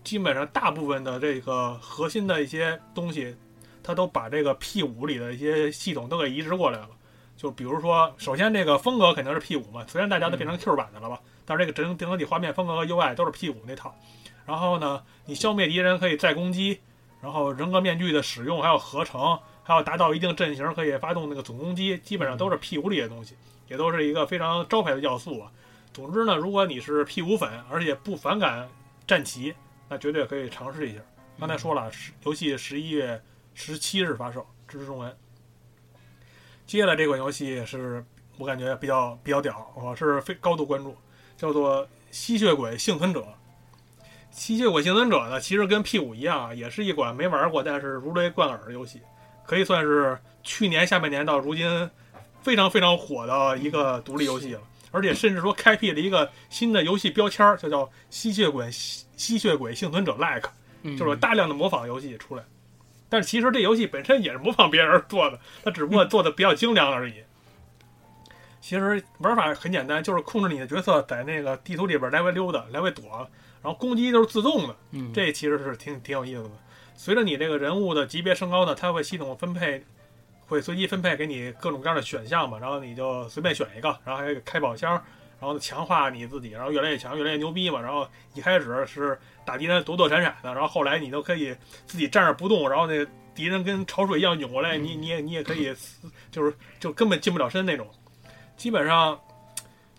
[0.03, 3.37] 基本上大部分的这个核心的一些东西，
[3.83, 6.90] 它都把这个 P 五里的一些系统都给移植过来了。
[7.37, 13.94] 就比如说，首先这个风格肯定是 P 五嘛，虽然大家都变成 Q 版的了吧，但是这个整整体画面风格和 UI 都是 P 五那套。
[14.47, 16.81] 然后呢，你消灭敌人可以再攻击，
[17.20, 23.35] 然后人格面具的使用还有合成，还有达到一定阵型可以发动那个总攻击，基本上都是 P 五里的东西，
[23.66, 25.50] 也都是一个非常招牌的要素啊。
[25.92, 28.68] 总之呢，如果你是 P 五粉，而且不反感
[29.07, 29.55] 战旗，
[29.88, 31.00] 那绝对可以尝试一下。
[31.40, 33.20] 刚才说了，十游戏十一月
[33.55, 35.16] 十七日发售，支持中文。
[36.66, 38.05] 接下来这款游戏是
[38.37, 40.94] 我感觉比较比较屌，我是非高度关注，
[41.37, 43.20] 叫做《吸血鬼幸存者》。
[44.31, 49.00] 吸血鬼幸存者呢，其实跟 P 五一样啊，也是一款没玩过但是如雷贯耳的游戏，
[49.46, 51.90] 可以算是去年下半年到如今
[52.42, 54.61] 非常非常火的一个独立游戏了。
[54.90, 60.48] 而且甚至说开辟了一个新的游戏标签儿，就叫“吸血鬼吸血鬼幸存者 like”，
[60.83, 62.44] 嗯就是有大量的模仿游戏出来。
[63.09, 67.14] 但是其实这游戏本身也是模仿别人做的，它只不过做的比较精良而已。
[68.61, 73.04] 其实玩法很简单，就是控制你的角色在那个地图里边来回溜达、来回躲，
[73.62, 76.50] 然后攻击都是自动的，嗯，这其实是挺挺有意思的。
[77.05, 79.85] 随着你这个人物的级别升高呢，它会系统分配，
[80.47, 84.93] 会随机分配给你各种各样的选项嘛，然后你就随便选一个，然后还有开宝箱，
[85.38, 87.79] 然后强化你自己，然后越来越强，越来越牛逼嘛。
[87.79, 91.55] 然后一开始是打敌人躲躲闪闪的，然后后来你都可以
[91.87, 95.75] 自己站着不动，然后那敌人跟潮水一样涌过来，你你也你也可以，
[96.31, 97.87] 就是就根本近不了身那种。
[98.57, 99.21] 基本上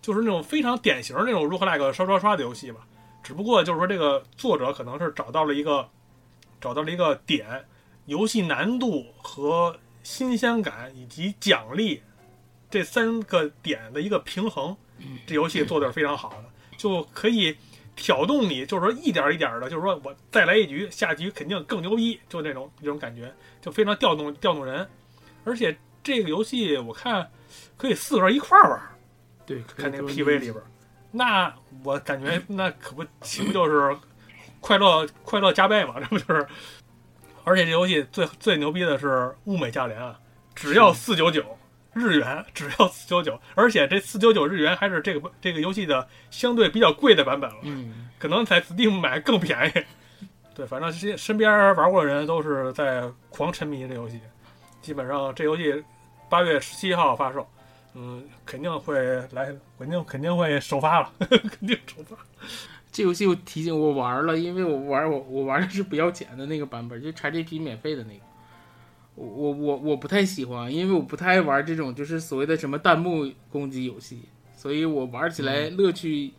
[0.00, 2.80] 就是那种非常典型那种如何来个刷刷刷的游戏吧。
[3.22, 5.88] 只不过就是说这个作者可能是找到了一个
[6.66, 7.64] 找到了一个点，
[8.06, 12.02] 游戏难度和新鲜感以及奖励
[12.68, 14.76] 这三个点的一个平衡，
[15.28, 16.44] 这游戏做的是非常好的，
[16.76, 17.56] 就可以
[17.94, 24.88] 挑动你，就是说一点一点的，就是说我再来一局，下局肯定更牛逼，就那种那种感觉，就非常调动调动人。
[25.44, 27.30] 而且这个游戏我看
[27.76, 28.80] 可以四个人一块儿玩，
[29.46, 30.64] 对，看那个 PV 里边儿，
[31.12, 33.96] 那我感觉那可不岂不就是
[34.66, 35.94] 快乐快乐加倍嘛？
[36.02, 36.44] 这不就是？
[37.44, 40.18] 而且这游戏最最牛逼的是物美价廉啊，
[40.56, 41.56] 只要四九九
[41.92, 49.84] 日元， 只要四九九，而且这四九九日元还是这个这个游戏的相对比较贵的版本了，嗯，可能在 Steam 买更便宜。
[50.52, 54.20] 对，反正这些身边玩过的人都是在狂沉迷这游戏，
[54.82, 55.84] 基本上这游戏
[56.28, 57.48] 八月十七号发售，
[57.94, 58.98] 嗯，肯定会
[59.30, 62.16] 来，肯定肯定会首发了， 肯定首发。
[62.96, 68.20] 这游戏我提醒我玩了，因为我玩我我玩的是不要钱的那个版本，就 XGP 免费的那个。
[69.14, 74.20] 我我我我不太喜欢，因为我不太爱玩这种就是所谓的什么弹幕攻击游戏，
[74.56, 76.32] 所以我玩起来乐趣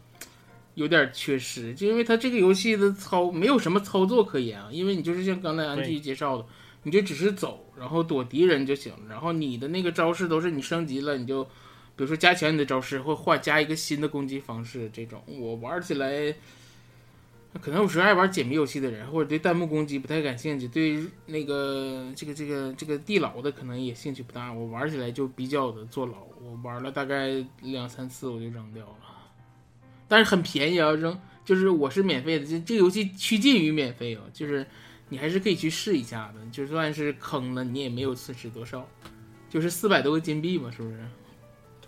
[0.73, 1.75] 有点缺失。
[1.75, 6.45] 就因为它这个游戏的操没有什么操作可言啊，因为你就是像刚才安剧介绍的，
[6.81, 11.47] 你就只是走，然后躲敌人就行了，然后你的那个招式都是你升级了，你就
[11.97, 16.33] 比如说加强你的招式，或换加一个新的攻击方式这种，我玩起来。
[17.59, 24.53] 可能我是爱玩解谜游戏的人，或者对弹幕攻击不太感兴趣，对那个这个这个这个地牢的可能也兴趣不大。
[24.53, 28.97] 我玩起来就比较的坐牢，我玩了大概两三次我就扔掉了。
[30.07, 34.67] 但是很便宜啊，扔就是我是免费的，这这个游戏趋近于免费啊，就是
[35.09, 38.87] 你还是可以去试一下的，就算是坑了你也没有损失多少，
[39.49, 40.99] 就是四百多个金币嘛，是不是？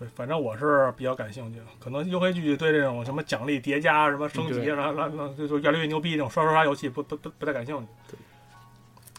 [0.00, 7.86] 对，反正我是比较感兴趣，可能优惠剧对这种什么奖励叠加、什么升级，然后那就就越来越牛逼这种刷刷刷游戏不不不不太感兴趣。
[8.08, 8.18] 对，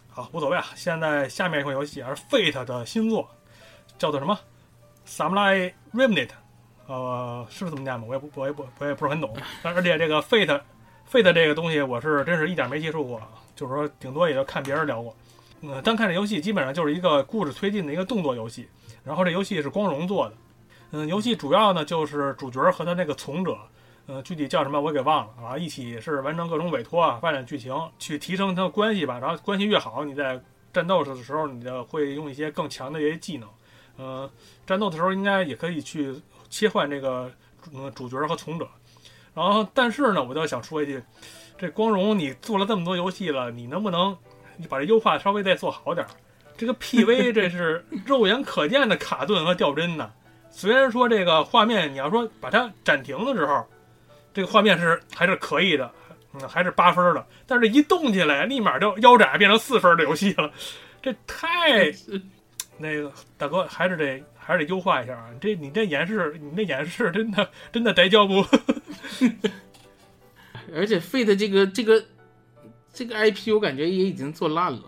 [0.10, 0.66] 好，无所谓啊。
[0.74, 3.30] 现在下面一款游戏还是 Fate 的新作，
[4.00, 4.40] 叫做什么
[5.06, 6.30] ？Samurai Remnant，
[6.88, 8.08] 呃，是不是这么念吧？
[8.08, 9.32] 我也不我也不我也不是很懂。
[9.62, 10.62] 但而且这个 Fate
[11.12, 13.22] Fate 这个东西，我是真是一点没接触过，
[13.56, 15.16] 就是说顶多也就看别人聊过。
[15.62, 18.68] 嗯，单看这游戏，基本上就是一个故事推进的一个动作游戏。
[19.04, 20.36] 然后这游戏是光荣做的。
[20.92, 23.58] 嗯，游戏主要呢就是主角和他那个从者，
[24.08, 29.18] 嗯，具体叫什么我给忘了啊，一起是完成各种委托啊，发展剧情，去提升他的关系吧。
[29.20, 30.42] 然后关系越好，你在
[30.74, 33.50] 战斗的时候，你的会用一些更强的一些技能。
[33.98, 34.30] 嗯，
[34.66, 36.14] 战斗的时候应该也可以去
[36.50, 37.32] 切换这个
[37.74, 38.68] 嗯主角和从者。
[39.34, 41.02] 然后，但是呢，我就想说一句，
[41.58, 44.18] 这光荣你做了这么多游戏了，你能不能
[44.58, 46.10] 你把这优化稍微再做好点儿？
[46.58, 50.12] 这个 PV 这是肉眼可见的卡顿和掉帧呢。
[50.52, 53.66] 虽然说这个画面，你要说把它暂停的时候，
[54.34, 55.92] 这个画面是还是可以的，
[56.34, 57.26] 嗯，还是八分的。
[57.48, 60.52] 但是，一动起来，立马就腰斩，变成四分的游戏了。
[61.02, 61.92] 这太
[62.78, 65.30] 那个大哥，还是得还是得优化一下啊！
[65.40, 68.44] 这你这演示，你这演示真的真的得教不？
[70.74, 72.04] 而且，Fate 这个这个
[72.94, 74.82] 这个 IP，我感觉也已经做烂了。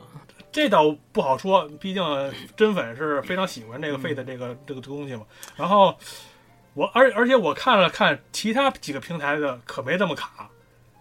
[0.54, 2.04] 这倒不好说，毕竟
[2.56, 5.24] 真粉是非常喜欢这个 Fate 这个这个东西嘛。
[5.58, 5.98] 然后
[6.76, 10.48] 我而而且我看了看其他几个平台的，可没这么卡。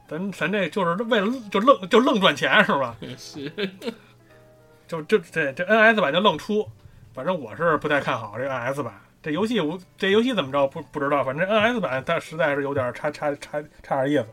[0.08, 2.96] 咱咱这就是为了就愣就愣赚钱是吧？
[3.16, 3.52] 是，
[4.88, 6.66] 就这这这 NS 版就愣出，
[7.14, 8.92] 反正我是不太看好这 NS 版。
[9.22, 14.26] 这游戏我这游戏怎么着不不知道，反正 NS 版它实在是有点差差差差点意思。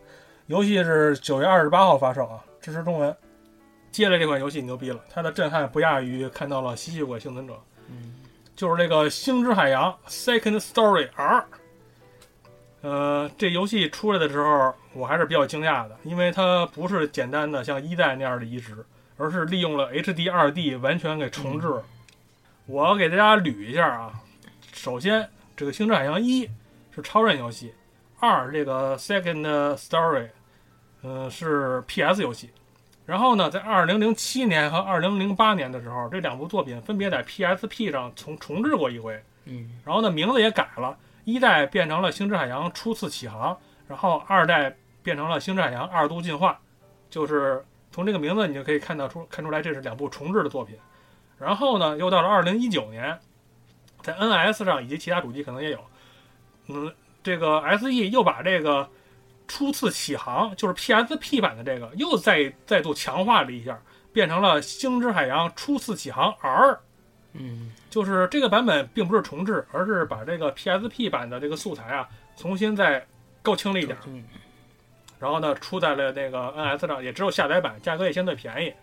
[0.48, 3.16] 游戏是九月二十八号发售啊，支持中文。
[3.92, 8.16] 接着这款游戏牛逼了，它的震撼不亚于看到了吸血鬼幸存者，嗯，
[8.56, 11.40] 就是这个《星之海洋 Second Story R》。
[12.82, 18.86] 呃，这游戏出来的时候，我还是比较惊讶的，因为它不是简单的像一代那样的移植，
[19.18, 21.68] 而是利用了 HD 二 D 完全给重置。
[22.68, 24.14] 我给大家捋一下啊，
[24.72, 26.46] 首先这个《星之海洋一》
[26.96, 27.74] 是超任游戏，
[28.20, 30.30] 二这个 Second Story，
[31.02, 32.52] 呃是 PS 游戏。
[33.10, 39.20] 然后呢，在二零零七年和二零零八年的时候，这两部作品分别在 PSP 上重重置过一回。
[39.46, 43.52] 嗯，然后呢，名字也改了，一代变成了《星之海洋初次起航》，
[43.88, 46.52] 然后二代变成了《星之海洋二度进化》。
[47.10, 50.78] 就是从这个名字你就可以看到出看出来，这是两部重置的作品。
[51.40, 53.18] 然后呢，又到了二零一九年，
[54.04, 55.84] 在 NS 上以及其他主机可能也有，
[56.68, 56.94] 嗯，
[57.24, 58.88] 这个 SE 又把这个。
[59.50, 63.78] 初次起航就是 PSP 版的这个，又再再度强化了一下，
[64.14, 66.74] 变成了《星之海洋初次起航 R》。
[67.34, 73.06] 嗯，就是这个版本并不是重置，而是把这个 PSP 版的这个素材啊重新再
[73.42, 73.98] 高清了一点。
[75.20, 78.74] 然后呢，出在了那个 NS 上，也只有下载版，价格也相对便宜。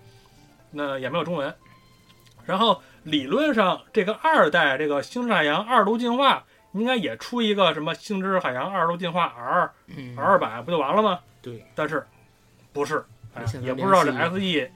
[0.72, 1.54] 那也没有中文。
[2.44, 6.38] 然后理论上，这个二代这个《星之海洋二度进化》。
[6.80, 9.70] 应该也出一个什么《星之海洋二度进化 R》
[10.20, 11.20] R 版不就完了吗？
[11.42, 12.04] 对，但是
[12.72, 13.04] 不是，
[13.62, 14.70] 也不知道这 SE，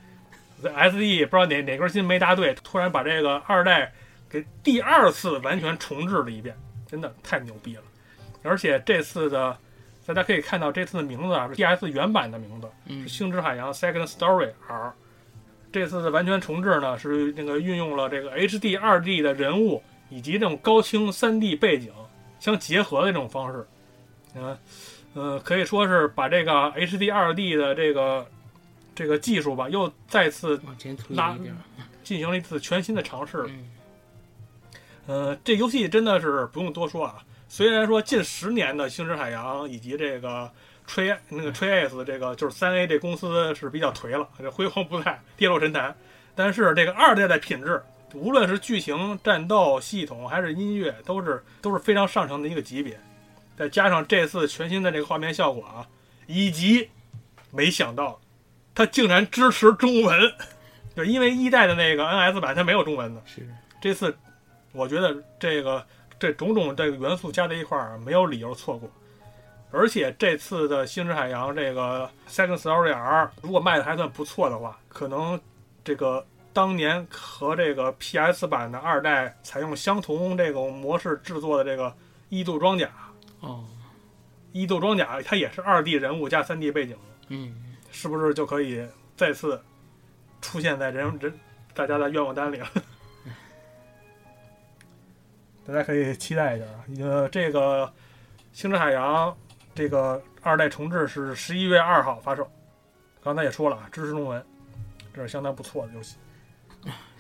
[0.62, 3.92] 这 SE 不知道哪哪根筋没搭对，突然把这个二代
[4.28, 7.82] 给第二次完全重置了一遍，真的太牛逼了！
[8.42, 9.57] 而且这次的
[10.07, 14.88] 大家可以看到，这次的名字啊是 DS 原版的名字，是《星之海洋 Second Story R》。
[15.72, 19.82] 这次的完全重置呢，是那个运用了这个 HD 二 D 的人物。
[20.11, 21.90] 以及这种高清 3D 背景
[22.38, 23.66] 相结合的这种方式，
[24.34, 24.58] 嗯，
[25.14, 28.26] 呃，可以说是把这个 HD 2D 的这个
[28.94, 30.61] 这个技术吧，又再次
[31.08, 31.36] 拉
[32.02, 33.48] 进行了一次全新的尝试。
[35.06, 37.18] 呃，这游戏真的是不用多说啊。
[37.48, 40.50] 虽然说近十年的《星之海洋》以及这个
[40.86, 45.96] Tre 那个吹 S 这个就是三 A 这公司是比较颓了，这辉煌不再，跌落神坛。
[46.36, 47.82] 但是这个二代的品质，
[48.14, 52.98] 无论是剧情、战斗系统还是音乐，都是都是非常上乘的一个级别。
[53.56, 55.86] 再加上这次全新的这个画面效果啊，
[56.26, 56.88] 以及
[57.50, 58.20] 没想到
[58.74, 60.32] 它竟然支持中文，
[60.96, 63.20] 就因为一代的那个 NS 版它没有中文的。
[63.26, 63.46] 是
[63.80, 64.16] 这次
[64.72, 65.86] 我觉得这个
[66.18, 68.90] 这种种这个元素加在一块儿，没有理由错过。
[69.72, 75.40] 而且这次的《星之海洋》这个 Second Story R，如果卖的还算不错的话，可能
[75.84, 81.94] 这个当年和这个 PS 版的二代采用相同这种模式制作的这个
[82.28, 82.90] 异度装甲，
[83.40, 83.64] 哦，
[84.53, 86.96] 异度装甲它也是二 D 人物加三 D 背景，
[87.28, 88.84] 嗯，是不是就可以
[89.16, 89.62] 再次
[90.40, 91.32] 出现在人人
[91.72, 92.68] 大家的愿望单里了？
[95.66, 96.84] 大家可以期待一下啊！
[96.98, 97.86] 呃，这个
[98.53, 99.30] 《星之海洋》
[99.72, 102.51] 这个二代重置是十一月二号发售，
[103.22, 104.44] 刚才也说了啊，支持中文，
[105.14, 106.16] 这是相当不错的游戏。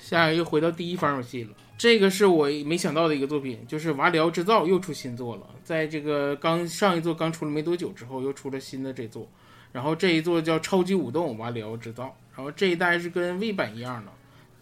[0.00, 5.42] 下一个又回到第一方游戏了，这个是我没想到的一个作品，就是瓦里奥制造又出新作了。
[5.62, 9.28] 在这个刚上一座刚出了没多久之后，又出了新的这座，
[9.70, 14.10] 然后这一座叫《超级舞动瓦里奥制造》，然后这一代是跟 V 版一样的，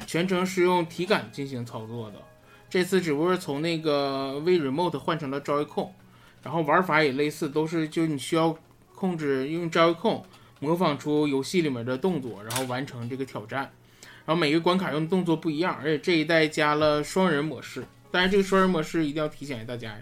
[0.07, 2.16] 全程是用体感进行操作的。
[2.68, 5.89] 这次只不过是从那个 V Remote 换成了 Joy-Con，
[6.43, 8.55] 然后玩法也类似，都是就你需要
[8.95, 10.24] 控制用 Joy-Con
[10.61, 13.72] 模仿出游戏里面的动作，然后完成这个挑战。
[14.28, 17.82] 然后每个关卡用的动作不一样，而且这一代加了双人模式。
[18.10, 19.96] 当然，这个双人模式一定要提醒一下大家，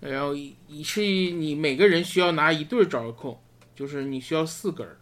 [0.00, 3.38] 然后一是你每个人需要拿一对招控，
[3.74, 4.96] 就是你需要四根儿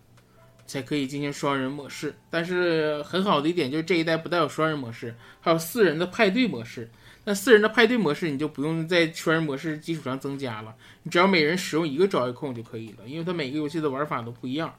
[0.66, 2.16] 才可以进行双人模式。
[2.30, 6.90] 但是很好的一点就是这一代不带有双人模式，还有四人的派对模式。
[7.26, 14.74] 那四人的派对模式你就不用在双人模式基础上增加了，你只要每人使用一个招控就可以了，因为它每个游戏的玩法都不一样。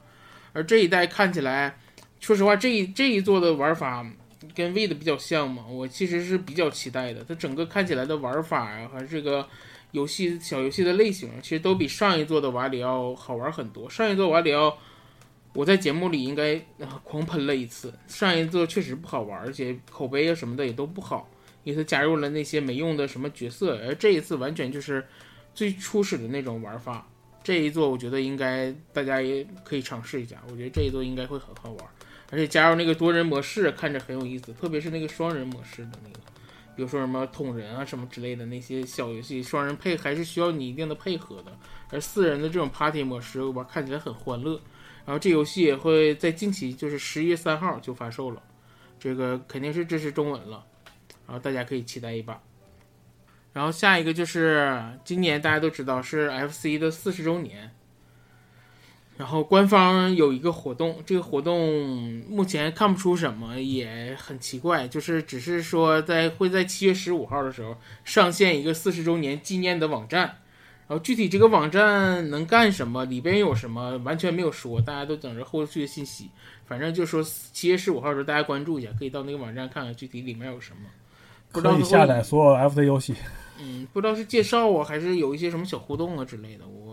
[0.52, 1.78] 而这一代看起来。
[2.20, 4.06] 说实话，这一这一座的玩法
[4.54, 7.24] 跟 V 的比较像嘛，我其实是比较期待的。
[7.24, 9.48] 它整个看起来的玩法啊，和这个
[9.92, 13.88] 游戏小游戏的类型，其实都比上一座的瓦里奥好玩很多。
[13.88, 14.76] 上一座瓦里奥，
[15.54, 16.62] 我在节目里应该
[17.02, 17.92] 狂喷了一次。
[18.06, 21.28] 上一座确实不好玩，而且口碑啊什么的也都不好，
[21.64, 23.78] 因为它加入了那些没用的什么角色。
[23.86, 25.02] 而这一次完全就是
[25.54, 27.06] 最初始的那种玩法。
[27.42, 31.88] 这一座我觉得应该大家也可以尝试一下，我觉得这一座应该会很好玩。
[32.30, 36.20] 而且加入那个多人模式，看着很有意思，特别是那个双人模式的那个，
[36.76, 41.52] 比如说什么捅人啊什么之类的那些小游戏，双人配还是需要你一定的配合的。
[41.90, 44.60] 而四人的这种 party 模式玩看起来很欢乐。
[45.04, 48.40] 然后这游戏也会在近期，就是十一月三号就发售了，
[48.98, 50.64] 这个肯定是支持中文了，
[51.26, 52.40] 然后大家可以期待一把。
[53.52, 57.74] 然后下一个就是今年大家都知道是 FC 的四十周年。
[59.20, 70.38] 然后官方有一个活动，这个活动目前看不出什么，也很奇怪，就是只是说在会在七月十五号的时候上线一个四十周年纪念的网站，
[70.88, 76.30] 然后具体这个网站能干什么，里边有什么完全没有说，大家都等着后续的信息。
[76.64, 80.88] 反正就说七月十五号的时候大家关注一下，可以到那个网站看看具体里面有什么。
[81.52, 83.14] 不知道可以下载所有 FC 游戏。
[83.60, 86.89] 嗯，不知道是介绍啊，还是有一些什么小互动啊之类的，我。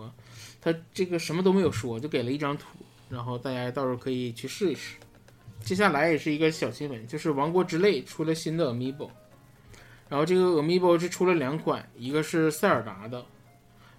[0.72, 2.66] 他这个什么都没有说，就给了一张图，
[3.08, 4.98] 然后大家到时候可以去试一试。
[5.62, 9.10] 接下来也是一个小新闻，就是《王国之泪》出了新的 Amiibo，
[10.10, 13.24] 然后这个 Amiibo 是出了两款，一个是塞尔达的，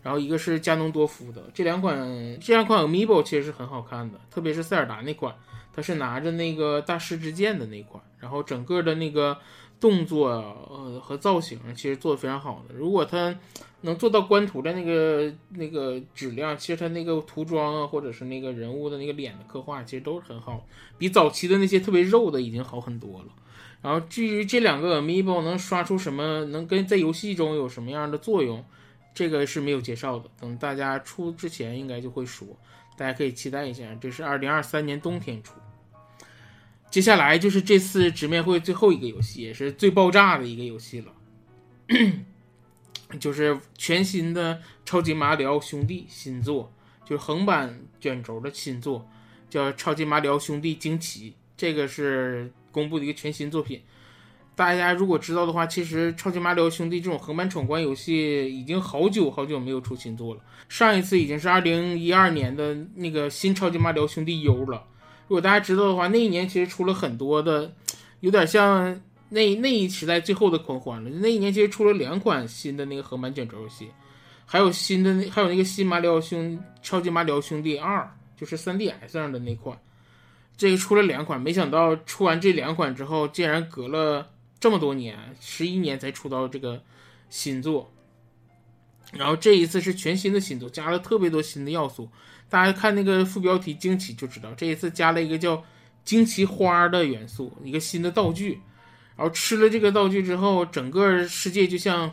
[0.03, 1.51] 然后一个是加农多夫的。
[1.55, 1.97] 这两款
[2.39, 5.35] 这两款 Amiibo 其实是很好看的，特别是塞尔达那款，
[5.73, 9.39] 它是拿着那个大师之剑的那款，然后整个的那个
[9.81, 12.75] 动作呃和造型其实做的非常好的。
[12.75, 13.35] 如果它
[13.83, 20.67] 能做到官图的那个那个质量，其实它那个涂装啊，或者是那个人物的那个脸的刻画，其实都是很好，
[20.99, 23.27] 比早期的那些特别肉的已经好很多了。
[23.81, 28.65] 然后至于这两个 Amiibo 能刷出什么，能跟在游戏中有什么样的作用，
[29.15, 30.29] 这个是没有介绍的。
[30.41, 32.49] 等大家出之前应该就会说，
[32.97, 33.85] 大家可以期待一下。
[34.01, 35.55] 这是二零二三年冬天出。
[36.91, 41.13] 接下来就是这次直面会最后一个游戏，也是最爆炸的一个游戏了。
[43.19, 46.71] 就是全新的超级马里奥兄弟新作，
[47.07, 49.09] 就是横版卷轴的新作，
[49.49, 51.31] 叫《超级马里奥兄弟惊奇》。
[51.57, 53.81] 这个是公布的一个全新作品。
[54.55, 60.41] 大家如果知道的话，其实《超级马里奥兄弟》这种横版闯关游戏已经好久好久没有出新作了。
[60.69, 64.85] 上一次已经是二零一二年的那个新《超级马里奥兄弟 U》了。
[65.29, 67.73] 如果大家知道的话，那一年其实出了很多的，
[68.21, 69.01] 有点像。
[69.31, 71.11] 那那一时代最后的狂欢了。
[71.11, 73.89] 那一年其实出了两款新的那个横版卷轴游戏，
[74.47, 79.79] 还有新的那还有那个新马里奥兄超级马里奥兄弟二，就是 3DS 上的那款，
[80.57, 86.83] 这个出了两款，没想到出完这两款之后，竟然隔了这么多年，十一年才出到这个
[87.29, 87.93] 新作。
[89.13, 92.09] 然后这一次是全新的新作，加了特别多新的要素。
[92.51, 95.63] 大家看那个副标题“惊奇”就知道，这一次加了一个叫
[96.05, 98.61] “惊奇花”的元素，一个新的道具。
[99.19, 102.13] 然后吃了这个道具之后，整个世界就像，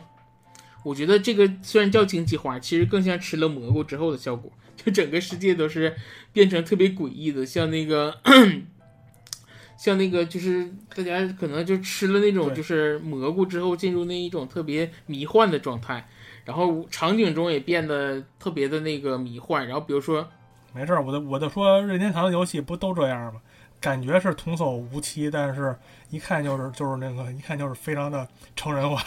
[0.82, 5.94] 我觉得这个虽然叫惊奇花，其实更像吃了蘑菇之后的效果，就整个世界都是
[6.32, 8.18] 变成特别诡异的，像那个，
[9.78, 16.08] 像那个就是大家可能就吃了那种就是蘑菇之后进入那一种特别迷幻的状态。
[16.44, 20.28] 然后场景中也变得特别的那个迷幻，然后比如说，
[20.72, 23.40] 没事儿，我就我就说任天堂的游戏不都这样吗？
[23.80, 25.76] 感觉是童叟无欺，但是
[26.10, 29.02] 一看就是就是那个一看就是非常的成人化。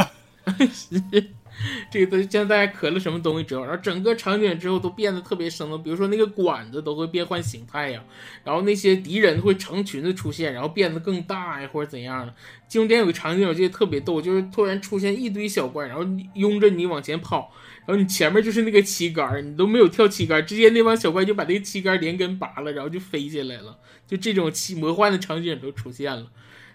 [1.91, 8.01] 这个都像大家磕了什么东西之后，然后整个场景之后都变得特别生动，比如说那个管子都会变换形态呀，
[8.45, 12.33] 然后那些敌人会成群的出现，然后变得更大呀或者怎样的。
[12.67, 16.03] 经典有个场景我记得特别逗，就是突然出现一堆小怪，然后
[16.33, 17.51] 拥着你往前跑，
[17.85, 23.77] 然后你前面就是那个旗杆，你都没有跳旗杆，直接那帮小怪就把那个旗杆连根拔了，然后就飞起来了，
[24.09, 26.27] 就这种奇魔幻的场景都出现了。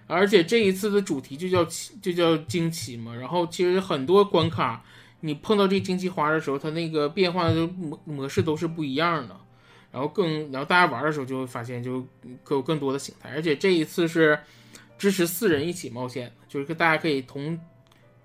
[0.07, 4.85] 而且这一次的主题就叫奇就叫惊奇嘛，然后其实很多关卡，
[5.21, 9.35] 你碰到这惊奇花的时候，它那个变化的模模式都是不一样的，
[9.91, 12.07] 然后更然后大家玩的时候就会发现就
[12.51, 14.39] 有更多的形态，而且这一次是
[14.99, 17.59] 支持四人一起冒险，就是大家可以同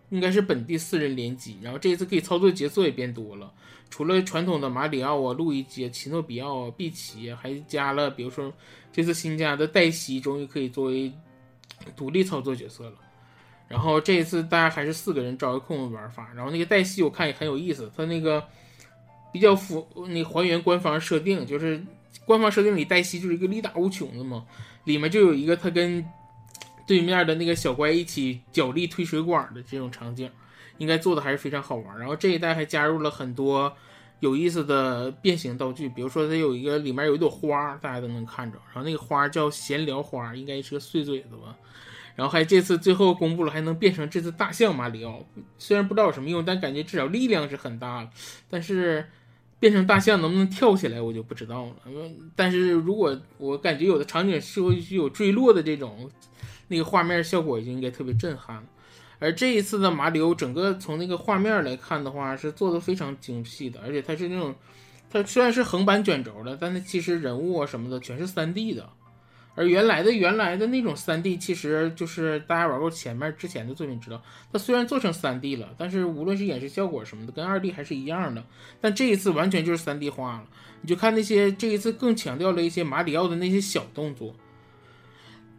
[0.10, 3.54] 应该是本地四人联机，然后这一次可以操作角色也变多了，
[3.90, 8.54] 除了传统的马里奥啊、路易吉、奇诺比奥啊、碧奇，还加了比如说
[8.92, 11.12] 这次新加的黛西，终于可以作为
[11.96, 12.94] 独立操作角色了。
[13.68, 18.44] 然后这一次大家还是四个人找一控的玩法，然后那个黛西我看也很有意思，它那个
[19.32, 21.84] 比较符那还原官方设定，就是
[22.26, 24.46] 官方设定里黛西就是一个力大无穷的嘛，
[24.86, 26.04] 里面就有一个他跟
[26.88, 30.32] 对面的那个小怪一起角力推水管的这种场景，
[30.80, 32.00] 应该做的还是非常好玩。
[32.00, 33.72] 然后这一代还加入了很多
[34.20, 41.56] 有意思的变形道具，比如说它有一个里面有一朵花，大家都能看着，然后那个花叫闲聊花，应该是个碎嘴子吧。
[42.16, 45.26] 然后还这次最后公布了，还能变成这次大象马里奥，
[45.58, 48.10] 虽然不知道有什么用，但感觉至少力量是很大了。
[48.50, 49.06] 但是
[49.58, 51.76] 变成大象能不能跳起来，我就不知道了。
[52.36, 56.12] 但是如果我感觉有的场景是会有坠落的这种，
[56.68, 58.64] 那个画面效果就应该特别震撼了。
[59.20, 64.56] 而这一次的马里奥，整个从那个画面来看的话，是做的非常精细的，而且它是那种，
[65.12, 68.90] 它虽然是横版卷轴的，但它其实人物啊什么的全是 3D 的。
[69.56, 78.42] 而原来的原来的那种 3D，其实就是大家玩过前面之前的作品知道，它虽然做成 3D 了，但是无论是演示效果什么的，跟 2D 还是一样的。
[78.80, 80.44] 但这一次完全就是 3D 化了，
[80.82, 84.34] 你就看那些这一次更强调了一些马里奥的那些小动作，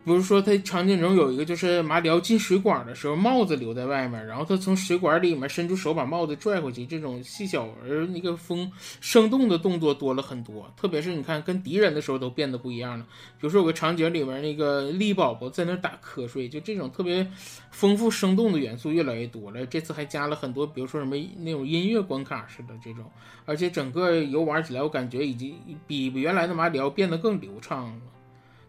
[0.02, 8.72] 比如说他场景中有一个就是马里奥进水管的时候，帽子留在外面，然后他从水管里面伸出手把帽子拽回去，这种细小而那个风
[9.02, 10.72] 生动的动作多了很多。
[10.74, 13.04] 特别是你看跟敌人的时候都变得不一样了。
[13.38, 17.30] 比如说有个场景里面那个力宝宝在那打瞌睡，就这种特别
[17.70, 19.66] 丰富生动的元素越来越多了。
[19.66, 23.04] 这次还加了很多，比如说什么那种音乐关卡似的这种，
[23.44, 25.54] 而且整个游玩起来我感觉已经
[25.86, 28.00] 比原来的马里奥变得更流畅了。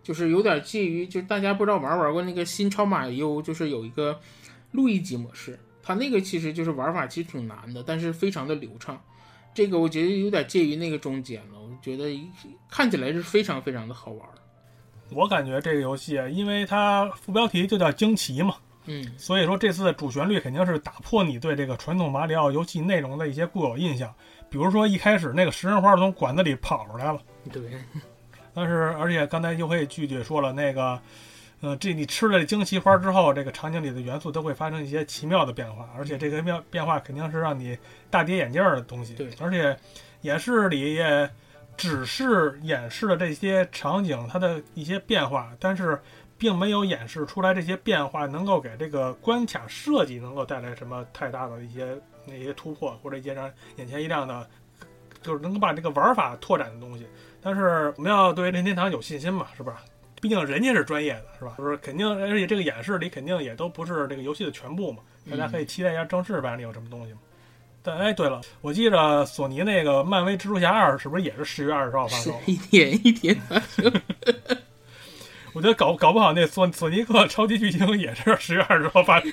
[0.04, 4.20] 就是有点介于，就是大家不知道玩没玩过那个新超马优，就是有一个
[4.72, 9.02] 路易吉模式，它那个其实就是玩法其实挺难的，但是非常的流畅。
[9.54, 12.18] 这个我觉得有点介于那个中间了，我觉得
[12.70, 14.28] 看起来是非常非常的好玩。
[15.14, 24.14] 我感觉这个游戏，因为它副标题就叫惊奇嘛，嗯，所以说这次的主旋律肯定是打破你对这个传统马里奥游戏内容的一些固有印象。
[24.50, 27.20] 比如说一开始那个食人花从管子里跑出来了，
[27.52, 27.62] 对，
[28.54, 31.00] 但是而且刚才就可以具体说了，那个，
[31.62, 37.78] 呃，这你吃了惊奇花之后，这个场景里的元素都会发生一些奇妙的变化，而且这个变变化肯定是让你
[38.10, 39.14] 大跌眼镜儿的东西。
[39.14, 39.78] 对而且
[40.22, 41.30] 演示里也
[41.78, 46.00] 只是演示了这些场景它的一些变化，但是
[46.38, 51.96] 并没有演示出来这些变化能够给这个关卡设计能够带来什么太大的一些
[52.26, 54.50] 那些突破，或者一些让眼前一亮的，
[55.22, 57.08] 就是能够把这个玩法拓展的东西。
[57.42, 59.84] 但是我们要对任天堂有信心嘛，是吧？
[60.22, 61.56] 毕竟人家是专业的，是吧？
[61.58, 67.20] 就是肯定，而且这个演示里肯定也都不是这个游戏的全部嘛，大家可以期待一下正式版里有什么东西嘛。
[67.82, 72.40] 但哎，对了，我记着索尼那个漫威蜘蛛侠二是不是也是十月二十号发售？
[72.46, 73.36] 一天一天。
[75.54, 79.32] 我觉得搞搞不好那索索尼克超级巨星也是十月二十号发售。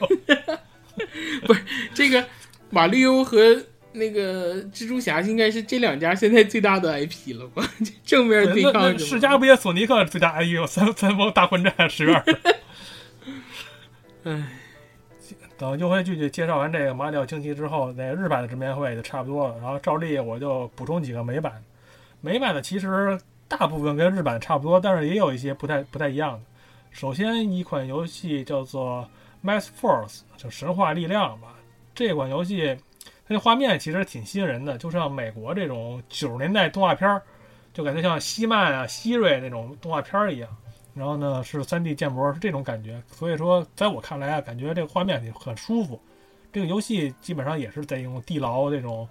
[1.47, 1.63] 不是
[1.95, 2.25] 这个
[2.71, 3.63] 马里欧和
[3.99, 7.63] 那个蜘蛛侠应该是这两家现在最大的 IP 了吧？
[8.05, 10.67] 正面对抗是世嘉不也索尼克最大 IP 吗？
[10.67, 12.25] 三三方大混战十月二。
[14.25, 14.49] 唉，
[15.59, 19.57] 等优惠剧剧介绍完这个马里奥惊奇之后，那日版的直面会就差不多了。
[19.59, 21.63] 然后照例我就补充几个美版，
[22.21, 26.41] 美版的其实大部分跟日版差不多，但是也有一些不太不太一样的。
[26.91, 29.09] 首先一款游戏叫做
[29.47, 31.49] 《Mass Force》，就神话力量吧。
[31.95, 32.77] 这款游戏
[33.29, 37.23] 它的画面其实挺吸引人的，就像美国这种九十年代动画片儿，
[37.75, 40.49] 就感觉像希曼啊、希瑞那种动画片儿一样。
[40.95, 43.01] 然后呢是 3D 建模，是这种感觉。
[43.07, 46.01] 所以说，在我看来啊，感觉这个画面很很舒服。
[46.51, 49.07] 这个游戏基本上也是在用地牢这种，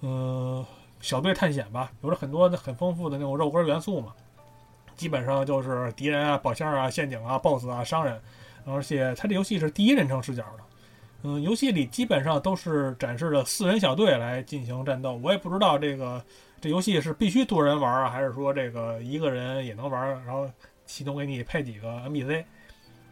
[0.00, 0.64] 呃，
[1.00, 4.14] 小队探险吧，有着很多的很丰富的那种肉鸽元素嘛。
[4.94, 8.20] 基本上就是敌人啊、宝箱啊、陷阱啊、BOSS 啊、商人，
[8.64, 10.64] 而且它这游戏是第一人称视角的。
[11.22, 15.14] 嗯，游戏里基本上都是展示了四人小队来进行战斗。
[15.22, 16.24] 我也不知道这个
[16.60, 20.48] 这游戏是必须多人玩啊，还是说这个一个人也能玩，然后
[20.86, 22.44] 系统给你配几个 NPC。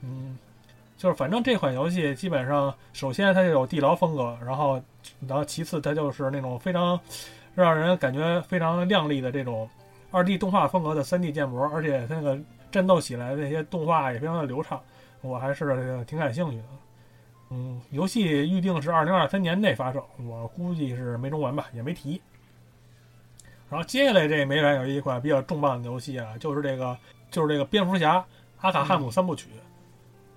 [0.02, 0.38] 嗯，
[0.96, 4.80] 就是反正这款游戏基本上，首先它就有地牢风格，然后
[5.26, 7.00] 然后其次它就是那种非常
[7.57, 9.68] 让人感觉非常亮丽的这种
[10.12, 12.38] 二 D 动画风格的三 D 建模，而且它那个
[12.70, 14.80] 战斗起来那些动画也非常的流畅，
[15.22, 16.64] 我还是挺感兴趣的。
[17.51, 22.20] 嗯，游戏预定是二零二三年内发售，我估计是没中文吧，也没提。
[23.70, 26.97] 然后接下来这美版有一款比较重磅的游戏啊，就是这个
[27.30, 28.24] 就是这个蝙蝠侠
[28.61, 29.49] 阿卡汉姆三部曲。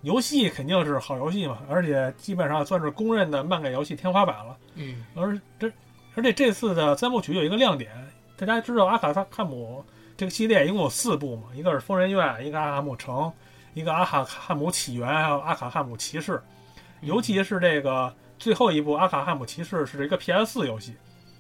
[0.02, 4.58] 游戏肯定是好游戏嘛，而且基本上算是公认的漫改游戏天花板了。
[4.76, 5.72] 嗯而这
[6.16, 7.92] 而且这次的三部曲有一个亮点，
[8.38, 9.84] 大家知道阿卡汉姆
[10.16, 13.32] 这个系列一共有四部嘛，一个是疯人院，一个阿卡汉姆城，
[13.74, 16.42] 一个阿卡汉姆起源，还有阿卡汉姆骑士。
[17.02, 20.96] 尤其是这个最后一部《阿卡汉姆骑士》是一个 PS 4游戏，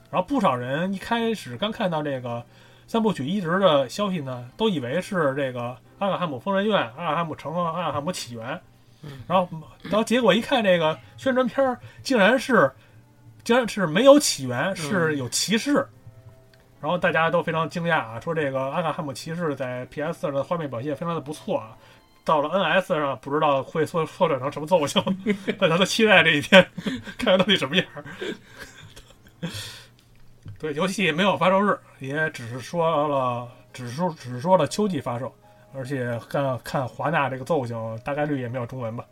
[0.10, 2.46] 然后不少人一开始刚看到这个
[2.88, 8.62] 三部曲一直的消息呢，都以为是这个阿卡汉姆疯人院、阿卡汉姆城和阿卡汉姆起源
[9.02, 9.48] 嗯，然后
[9.84, 12.72] 然后结果一看这个宣传片儿，竟然是
[13.44, 15.88] 竟然是没有起源，是有骑士。
[16.82, 21.78] 然后大家都非常惊讶啊，说这个阿卡汉姆骑士在 PS 4的画面表现非常的不错啊，
[22.24, 25.04] 到了 NS 上不知道会缩缩短成什么奏性，
[25.60, 26.66] 大家都期待这一天，
[27.18, 27.86] 看看到底什么样。
[30.60, 35.34] 对，游戏没有发售日，也只是说了，只是说只是说了秋季发售，
[35.74, 39.06] 而且看看华纳这个奏性，大概率也没有中文吧。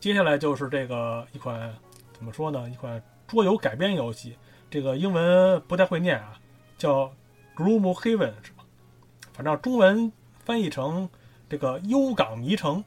[0.00, 1.72] 接下来就是这个一款
[2.12, 2.68] 怎么说呢？
[2.70, 4.36] 一款桌游改编游戏，
[4.70, 6.38] 这个英文不太会念啊，
[6.78, 7.12] 叫
[7.54, 8.64] Gloomhaven 是吧？
[9.32, 10.10] 反正中文
[10.44, 11.08] 翻译成
[11.48, 12.82] 这个幽港迷城，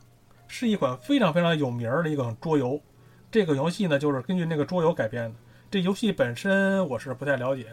[0.48, 2.80] 是一款非常非常有名儿的一个桌游。
[3.30, 5.36] 这个游戏呢，就是根据那个桌游改编的。
[5.70, 7.68] 这游戏本身我是不太了解，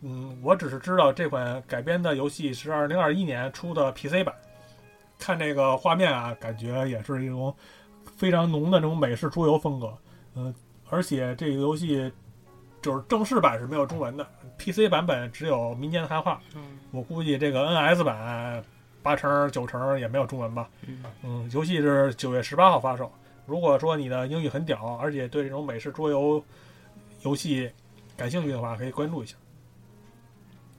[0.00, 4.34] 嗯，我只是知道这款改编的游戏是二零二一年出的 PC 版。
[5.18, 7.54] 看这个画面啊，感觉也是一种
[8.16, 9.96] 非常浓的那种美式桌游风格。
[10.34, 10.54] 嗯，
[10.90, 12.10] 而且这个游戏
[12.82, 14.26] 就是正式版是没有中文的
[14.58, 16.40] ，PC 版本只有民间汉化。
[16.54, 18.64] 嗯我估计这个 NS 版
[19.04, 20.68] 八成九成也没有中文吧。
[20.86, 23.12] 嗯嗯，游戏是九月十八号发售。
[23.46, 26.42] 如果说你的英语很屌，而且对这种美式桌游
[27.22, 27.70] 游戏
[28.16, 29.36] 感兴趣的话，可以关注一下。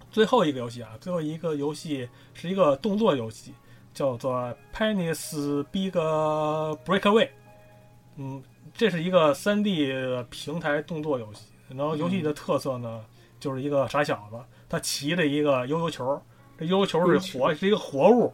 [0.09, 3.53] 最后一个游戏啊，最后一个游戏是一个动作游戏，
[3.93, 4.33] 叫做
[4.73, 7.27] 《Penny's Big Breakaway》。
[8.15, 8.41] 嗯，
[8.73, 11.45] 这是一个 3D 平台动作游戏。
[11.69, 13.05] 然后游戏的特色呢，
[13.39, 16.19] 就是一个傻小子，他骑着一个悠悠球，
[16.57, 18.33] 这悠悠球是活，是一个活物。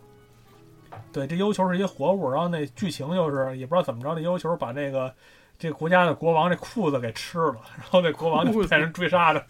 [1.12, 5.14] 对，这悠悠球是一个活物，然后那剧情就是也不知道怎么着，这悠悠球把那个
[5.58, 9.46] 这个国家的国王这裤子给吃了，然后那国王就派人追杀他，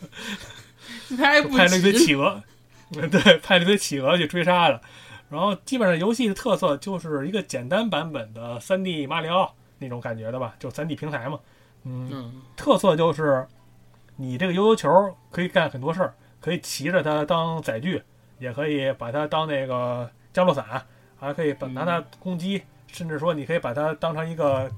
[1.17, 2.41] 太不就派了一堆企鹅，
[2.91, 4.81] 对，派了一堆企鹅去追杀他。
[5.29, 11.39] 然后基本上游戏的特色就是一个简单版本的 3D 马里奥那种感觉的吧，就 3D 平台嘛。
[11.83, 13.47] 嗯，嗯特色就是
[14.17, 14.89] 你这个悠悠球
[15.31, 18.03] 可以干很多事儿，可以骑着它当载具，
[18.41, 20.83] 也可以把它当那个降落伞，
[21.19, 24.69] 还可以把拿它攻击，甚至说你可以把它当成一个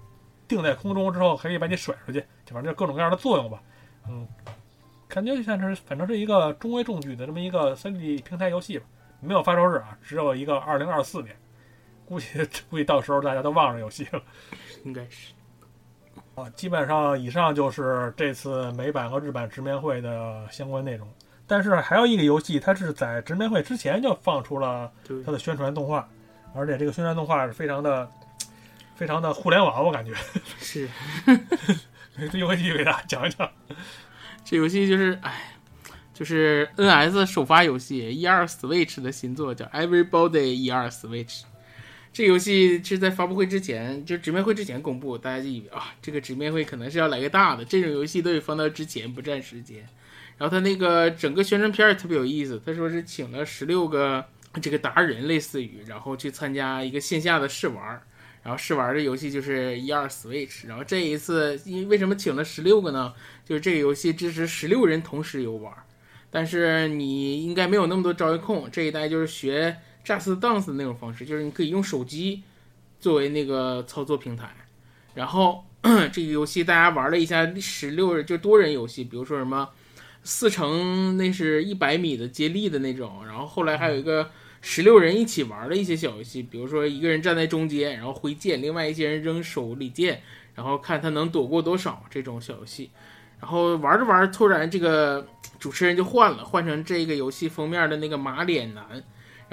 [0.50, 3.64] 定在空中之后可以把你甩出去，就反正就各种各样的作用吧。
[4.10, 4.28] 嗯，
[5.08, 8.86] 感觉就像是反正是一个中规中矩的这么一个 3D 平台游戏吧，
[9.22, 11.34] 没有发售日啊，只有一个2024年，
[12.06, 12.28] 估计
[12.70, 14.22] 估计到时候大家都忘了游戏了。
[14.84, 15.34] 应该是
[16.36, 21.08] 啊，基本上以上就是这次美版和日版直面会的相关内容。
[21.46, 26.08] 但是还有一个游戏，它是在直面会之前就放出了对它的宣传动画，
[26.56, 28.10] 而且这个宣传动画是非常的、
[28.96, 30.14] 非常的互联网，我感觉。
[30.60, 30.90] 是
[32.32, 33.50] 这游戏给大家讲一讲。
[34.46, 35.56] 这游戏就是，哎，
[36.14, 41.42] 就是 NS 首发游戏一二 Switch 的新作，叫 Everybody 一二 Switch。
[42.12, 49.88] 这游戏是在发布会之前，就直面会之前公布，大家就以为啊，这个直面会可能是要来个大的，这种游戏都得放到之前，不占时间。
[50.38, 54.26] 然后他那个整个宣传片也特别有意思，他说是请了十六个
[54.62, 58.02] 这个达人，类似于，然后去参加一个线下的试玩。
[58.44, 63.14] 然后试玩的游戏就是一二 Switch，然后这一次因为什么请了十六个呢？
[63.46, 65.74] 就是这个游戏支持十六人同时游玩，
[66.30, 72.44] 但是你应该没有那么多招一控，这一代就是学 Just Dance 的那种方式，就是你可以用手机
[73.00, 74.54] 作为那个操作平台，
[75.14, 75.64] 然后
[76.12, 79.70] 这个游戏大家玩了一下十六人就多人游戏，比如说什么
[80.24, 84.30] 四乘那是一百米的接力的那种，然后后来还有一个。
[84.66, 90.22] 十六人一起玩的一些小游戏，比如说一个人站在中间，然后挥剑，另外一些人扔手里剑，
[90.56, 92.90] 然后看他能躲过多少这种小游戏。
[93.42, 95.28] 然后玩着玩着，突然这个
[95.60, 99.04] 主持人就换了，换成这个游戏封面的那个马脸男。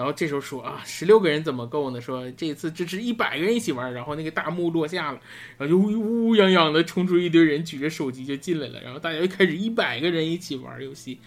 [0.00, 2.00] 然后这时候说啊，十六个人怎么够呢？
[2.00, 3.92] 说这次支持一百个人一起玩。
[3.92, 5.20] 然后那个大幕落下了，
[5.58, 8.80] 然后就呜呜泱泱的冲出一堆人，举着手机就进来了。
[8.80, 11.18] 然后大家就开始一百个人一起玩游戏。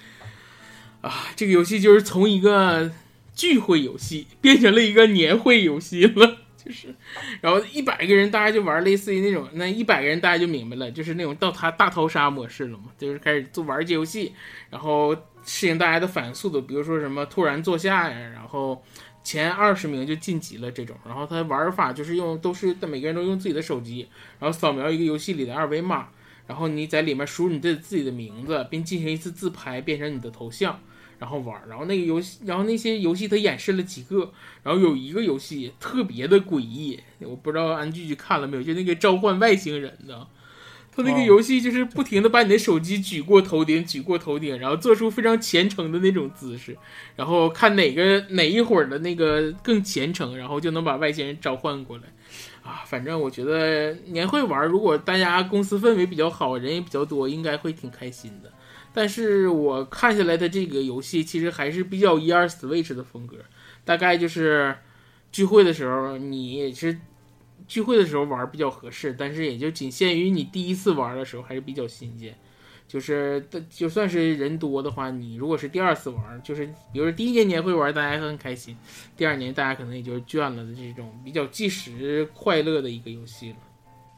[1.01, 2.91] 啊，这个游戏就是从一个。
[3.35, 6.93] 聚会游戏变成了一个年会游戏了，就是，
[7.41, 14.33] 然后一百个人大家就玩类似于那种，那一百个人大家就明白了，就是那种到他大逃杀模式了嘛，就是开始做玩这游戏，
[14.69, 18.81] 然后适应大家的反应速度，比如说什么突然坐下呀，然后
[19.23, 24.07] 前二十名就晋级了这种，然后他玩法就是用都是每个人都用自己的手机，
[24.39, 26.09] 然后扫描一个游戏里的二维码，
[26.47, 30.79] 然后你在里面输入你的自己的名字，并进行一次自拍，变成你的头像。
[31.23, 34.29] 然后玩，然后那个游戏，然后那些游戏他演示了几个，
[34.61, 40.27] 然后有一个游戏特别的诡异，我不知道安剧剧看了没有，就那个召唤外星人的，
[40.93, 46.77] 他那个游戏就是不停的把你的手机举过头顶，举过头顶，然后做出非常虔诚的那种姿势，
[47.15, 52.03] 然后看哪个哪一会儿的那个更虔诚，然后就能把外星人召唤过来，
[52.63, 58.51] 啊，反正我觉得年会玩，如果大家公司氛围比较好，人也比较多，应该会挺开心的。
[58.93, 63.37] 但是我看下来的这个游戏其实还是比较一二 Switch 的风格，
[63.83, 64.75] 大概就是
[65.31, 66.99] 聚会的时候你也是
[67.67, 72.37] 聚会的时候玩比较合适，但是也就仅限于你第一次玩的时候还是比较新鲜。
[72.85, 78.77] 就是就算是人多的话，你如果是第二次玩，就是比如说第一年年会玩大家很开心，
[79.17, 83.55] 第二年大家可能也就倦了的这种比较即时快乐的一个游戏了。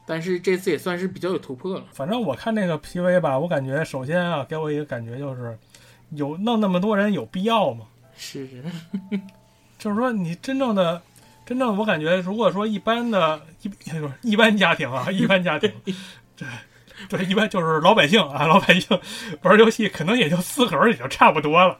[0.06, 1.84] 但是这次也算是比较有突破了。
[1.92, 5.58] 反正我看那个 PV 吧，我感觉首先啊，给我一个感觉就是，
[6.10, 7.86] 有弄那么多人有必要吗？
[8.16, 8.62] 是是，
[9.78, 11.02] 就是说你真正的，
[11.44, 13.70] 真正我感觉，如果说一般的，一
[14.30, 15.72] 一般家庭啊，一般家庭，
[16.36, 16.48] 对
[17.08, 18.98] 对，一般就是老百姓啊，老百姓
[19.42, 21.78] 玩游戏可能也就四个人也就差不多了。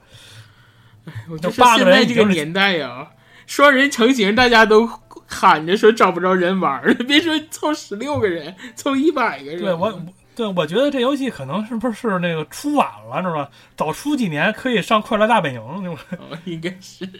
[1.30, 3.12] 我就八个人这个年代呀，
[3.46, 4.90] 双人成型，大家都。
[5.26, 9.60] 喊着说找不着人玩了， 别说凑十六个人，凑一百个人。
[9.60, 10.02] 对我，
[10.34, 13.50] 对我觉得这游戏可能是不是那个出晚了，是吧？
[13.76, 15.98] 早出几年可以上《快乐大本营》哦，
[16.44, 17.08] 应该是。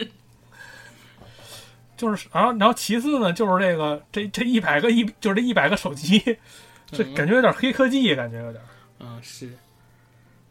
[1.97, 6.23] 就是，然后，然后其次呢，就是这个这这一百个一，就是这一百个手机，
[6.91, 8.63] 这感觉有点黑科技，感觉有点。
[9.01, 9.51] 嗯，是。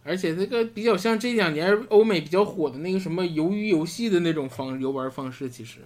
[0.03, 5.81] 而且这个比较像这两年欧美比较火的那个什么鱿鱼游戏的那种方游玩方式，其实。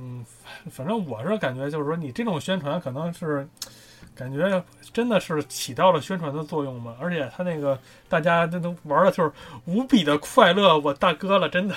[0.00, 0.24] 嗯，
[0.70, 3.44] 反正我是感觉，就是说你这种宣传可能是
[4.14, 6.94] 感觉真的是起到了宣传的作用嘛。
[7.00, 7.76] 而且他那个
[8.08, 9.32] 大家这都玩的就是
[9.64, 11.74] 无比的快乐，我大哥了，真的。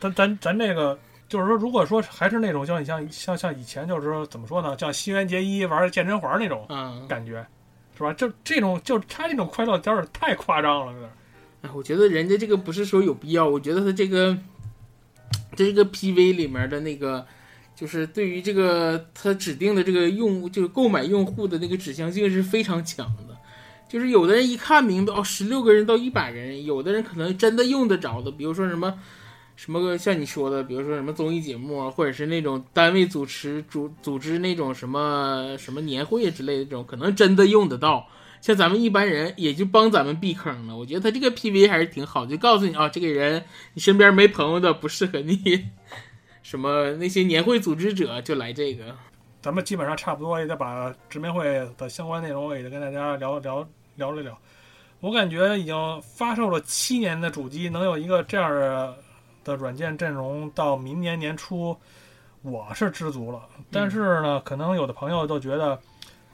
[0.00, 0.98] 咱咱咱这个
[1.28, 6.66] 就是说，如果说还是那种像你像像像以前就是说怎么说呢，像新垣结衣玩健身环那种
[7.08, 7.46] 感觉，
[7.96, 8.12] 是吧？
[8.14, 11.10] 就这种就他这种快乐有点太夸张了，有点。
[11.62, 14.36] 哎，我觉得人家这个不是说有必要，我觉得他这个
[15.54, 17.24] 这个 PV 里面的那个。
[17.82, 23.36] 就是对于这个他指定的这个用就是购买用户的那个指向性是非常强的，
[23.88, 28.96] 就是有的人一看明白哦，十六个人到一百个人，有的人可能真的用得着的，比如说什么
[29.56, 38.06] 什么个像你说的，比如说什么综艺节目啊，或者是那种单位主持组组织那种什么什么年会之类的这种，可能真的用得到。
[38.40, 40.76] 像咱们一般人也就帮咱们避坑了。
[40.76, 43.42] 我觉得他这个 PV 还是挺好，就告诉你啊，这个人
[43.74, 45.64] 你身边没朋友的不适合你。
[46.42, 48.94] 什么那些年会组织者就来这个，
[49.40, 51.44] 咱们基本上差不多也得把直面会
[51.76, 53.66] 的相关内容也得跟大家聊聊
[53.96, 54.36] 聊了聊。
[55.00, 58.50] 我感觉已经发售了七年的主机能有一个这样
[59.44, 61.76] 的软件阵容，到明年年初，
[62.42, 63.48] 我是知足了。
[63.70, 65.76] 但是呢，可能有的朋友都觉得，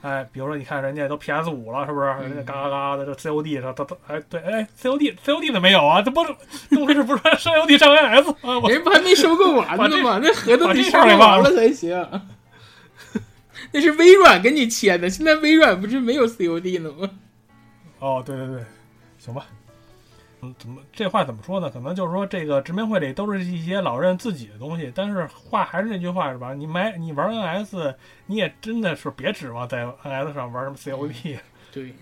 [0.01, 2.07] 哎，比如说你看人家都 PS 五了，是不是？
[2.07, 6.01] 人家嘎嘎嘎的这 COD 上，他他哎对哎 COD COD 怎么没有啊？
[6.03, 6.34] 这不是
[6.70, 7.03] 怎么回事？
[7.03, 8.59] 不是上 COD 上 NS 啊？
[8.61, 10.20] 我人不还没收购完呢吗？
[10.22, 12.09] 那合同得收购事儿给忘了完了才行。
[13.72, 17.11] 那是微软跟你签的，现在微软不是没有 COD 了吗？
[17.99, 18.64] 哦，对对对，
[19.18, 19.46] 行吧。
[20.41, 21.68] 嗯，怎么这话怎么说呢？
[21.68, 26.55] 可能就是说，这个直面会里都是一些老任自己的东西，但是话还是那句话是吧？
[26.55, 27.95] 你买你玩 NS，
[28.26, 31.39] 你也真的是别指望在 NS 上玩什么 COD。
[31.72, 31.93] 对，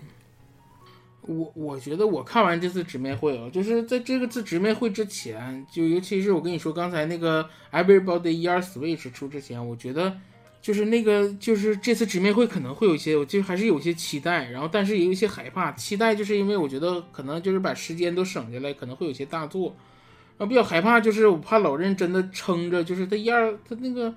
[1.21, 10.15] 我我觉得我看完这次直面会啊，就是在这个次直面会之前，就尤其是我跟你说刚才那个 Everybody ER Switch 出之前，我觉得
[10.67, 15.71] 就是那个就是这次直面会可能会有一些，我就还是有一些期待，然后但是也有一些害怕。
[15.71, 19.73] 期待就是因为我觉得可能就是把时间都省下来，可能会有些大作。
[20.37, 24.13] 然后比较害怕就是我怕老任真的撑着，就是他一二他那个，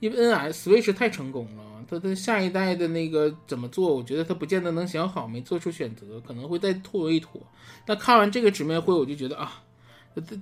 [0.00, 7.40] 因为 NS Switch 太成功了，他的下一代的那个怎么做，我觉得他不见得能想好，没做出选择，可能会再拖一拖。
[7.86, 9.62] 那看完这个直面会，我就觉得啊，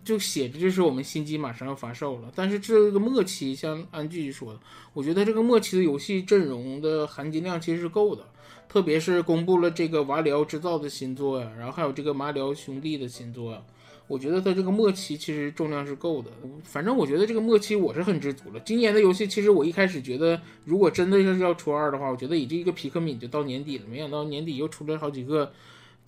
[0.05, 4.61] 就写着就是我们新机马上要发售了，但是这个末期，像安剧说的，
[4.93, 8.27] 我觉得这个末期的游戏阵容的含金量其实是够的，
[8.69, 13.63] 特别是公布了这个瓦里奥制造的新作呀，然后还有这个马里奥兄弟的新作呀。
[14.09, 16.33] 我觉得它这个末期其实重量是够的，
[16.65, 18.59] 反正我觉得这个末期我是很知足了。
[18.65, 25.53] 今年的游戏其实我一开始觉得，如果真的是要出二的话，我觉得以这个皮克敏就到年底了，没想到年底又出了好几个，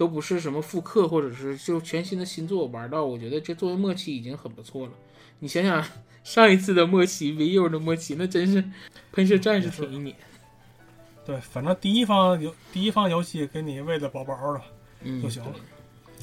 [0.02, 4.92] 都不是什么复刻或者是就全新的新作，玩到我觉得这作为末期已经很不错了。
[5.38, 5.80] 你想想
[6.24, 8.64] 上一次的末期，VU 的末期，那真是
[9.12, 10.16] 喷射战士挺一年，
[11.24, 14.60] 对，反正第一方游第一方游戏给你喂的饱饱的
[15.04, 15.54] 嗯就行了。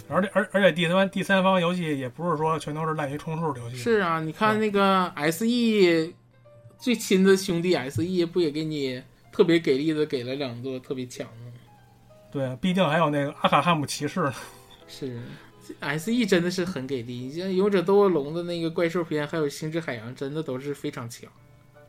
[0.10, 6.14] 而且而而且第三第三方游戏也不是说全都是滥竽充数的游戏，是啊，你看那个 SE
[6.78, 9.02] 最亲的兄弟 SE 不也给你
[9.32, 11.54] 特别给力的给了两座特别强吗？
[12.32, 14.34] 对，毕竟还有那个阿卡汉姆骑士呢。
[14.88, 15.20] 是
[15.82, 17.14] ，SE 真的是很给力。
[17.14, 21.30] 你像勇者斗恶龙的那个怪兽篇，还有星之海洋，真的都是非常强。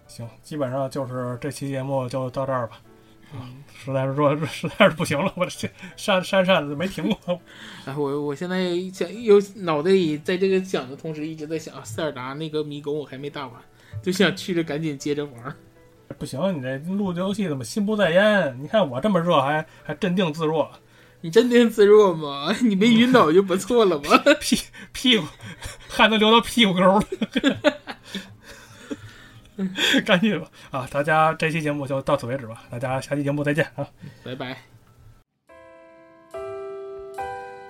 [0.06, 2.80] 行，基本上就是这期节目就到这儿吧。
[3.32, 7.40] 嗯，实在是说， 实在是不行了，我这扇扇扇子没停过。
[7.86, 13.54] 哎，我我现在想，又脑袋里在这个想的同时，一直在想啊，塞尔达那个迷宫我还没打完，
[14.02, 15.54] 就想去着赶紧接着玩。
[16.18, 18.58] 不行，你这录这游戏怎么心不在焉？
[18.62, 20.70] 你看我这么热，还还镇定自若，
[21.22, 22.54] 你镇定自若吗？
[22.60, 24.18] 你没晕倒就不错了嘛。
[24.40, 24.60] 屁
[24.92, 25.26] 屁股
[25.88, 27.02] 汗都流到屁股沟了。
[30.06, 30.88] 赶紧吧啊！
[30.90, 33.86] 大家这期节目就到此为止吧，大家下期节目再见啊！
[34.24, 34.56] 拜拜。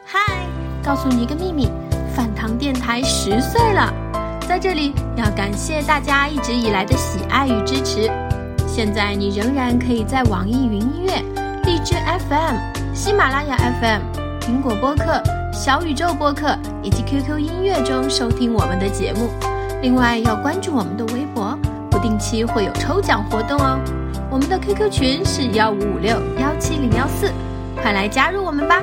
[0.04, 0.46] 嗨，
[0.84, 1.68] 告诉你一个秘密，
[2.14, 3.92] 饭堂电台十岁了，
[4.50, 8.10] 在这里要感谢大家一直以来的喜爱与支持。
[8.66, 11.22] 现在你仍然可以在网易云音乐、
[11.62, 11.94] 荔枝
[12.28, 12.56] FM、
[12.92, 14.00] 喜马拉雅 FM、
[14.40, 15.22] 苹果播客、
[15.52, 19.30] 小宇宙播客以及 QQ 音乐中收听我们的节目。
[19.82, 21.56] 另外要关注我们的微博，
[21.88, 23.78] 不定期会有抽奖活动哦。
[24.28, 27.30] 我们的 QQ 群是幺五五六幺七零幺四，
[27.80, 28.82] 快来加入我们吧！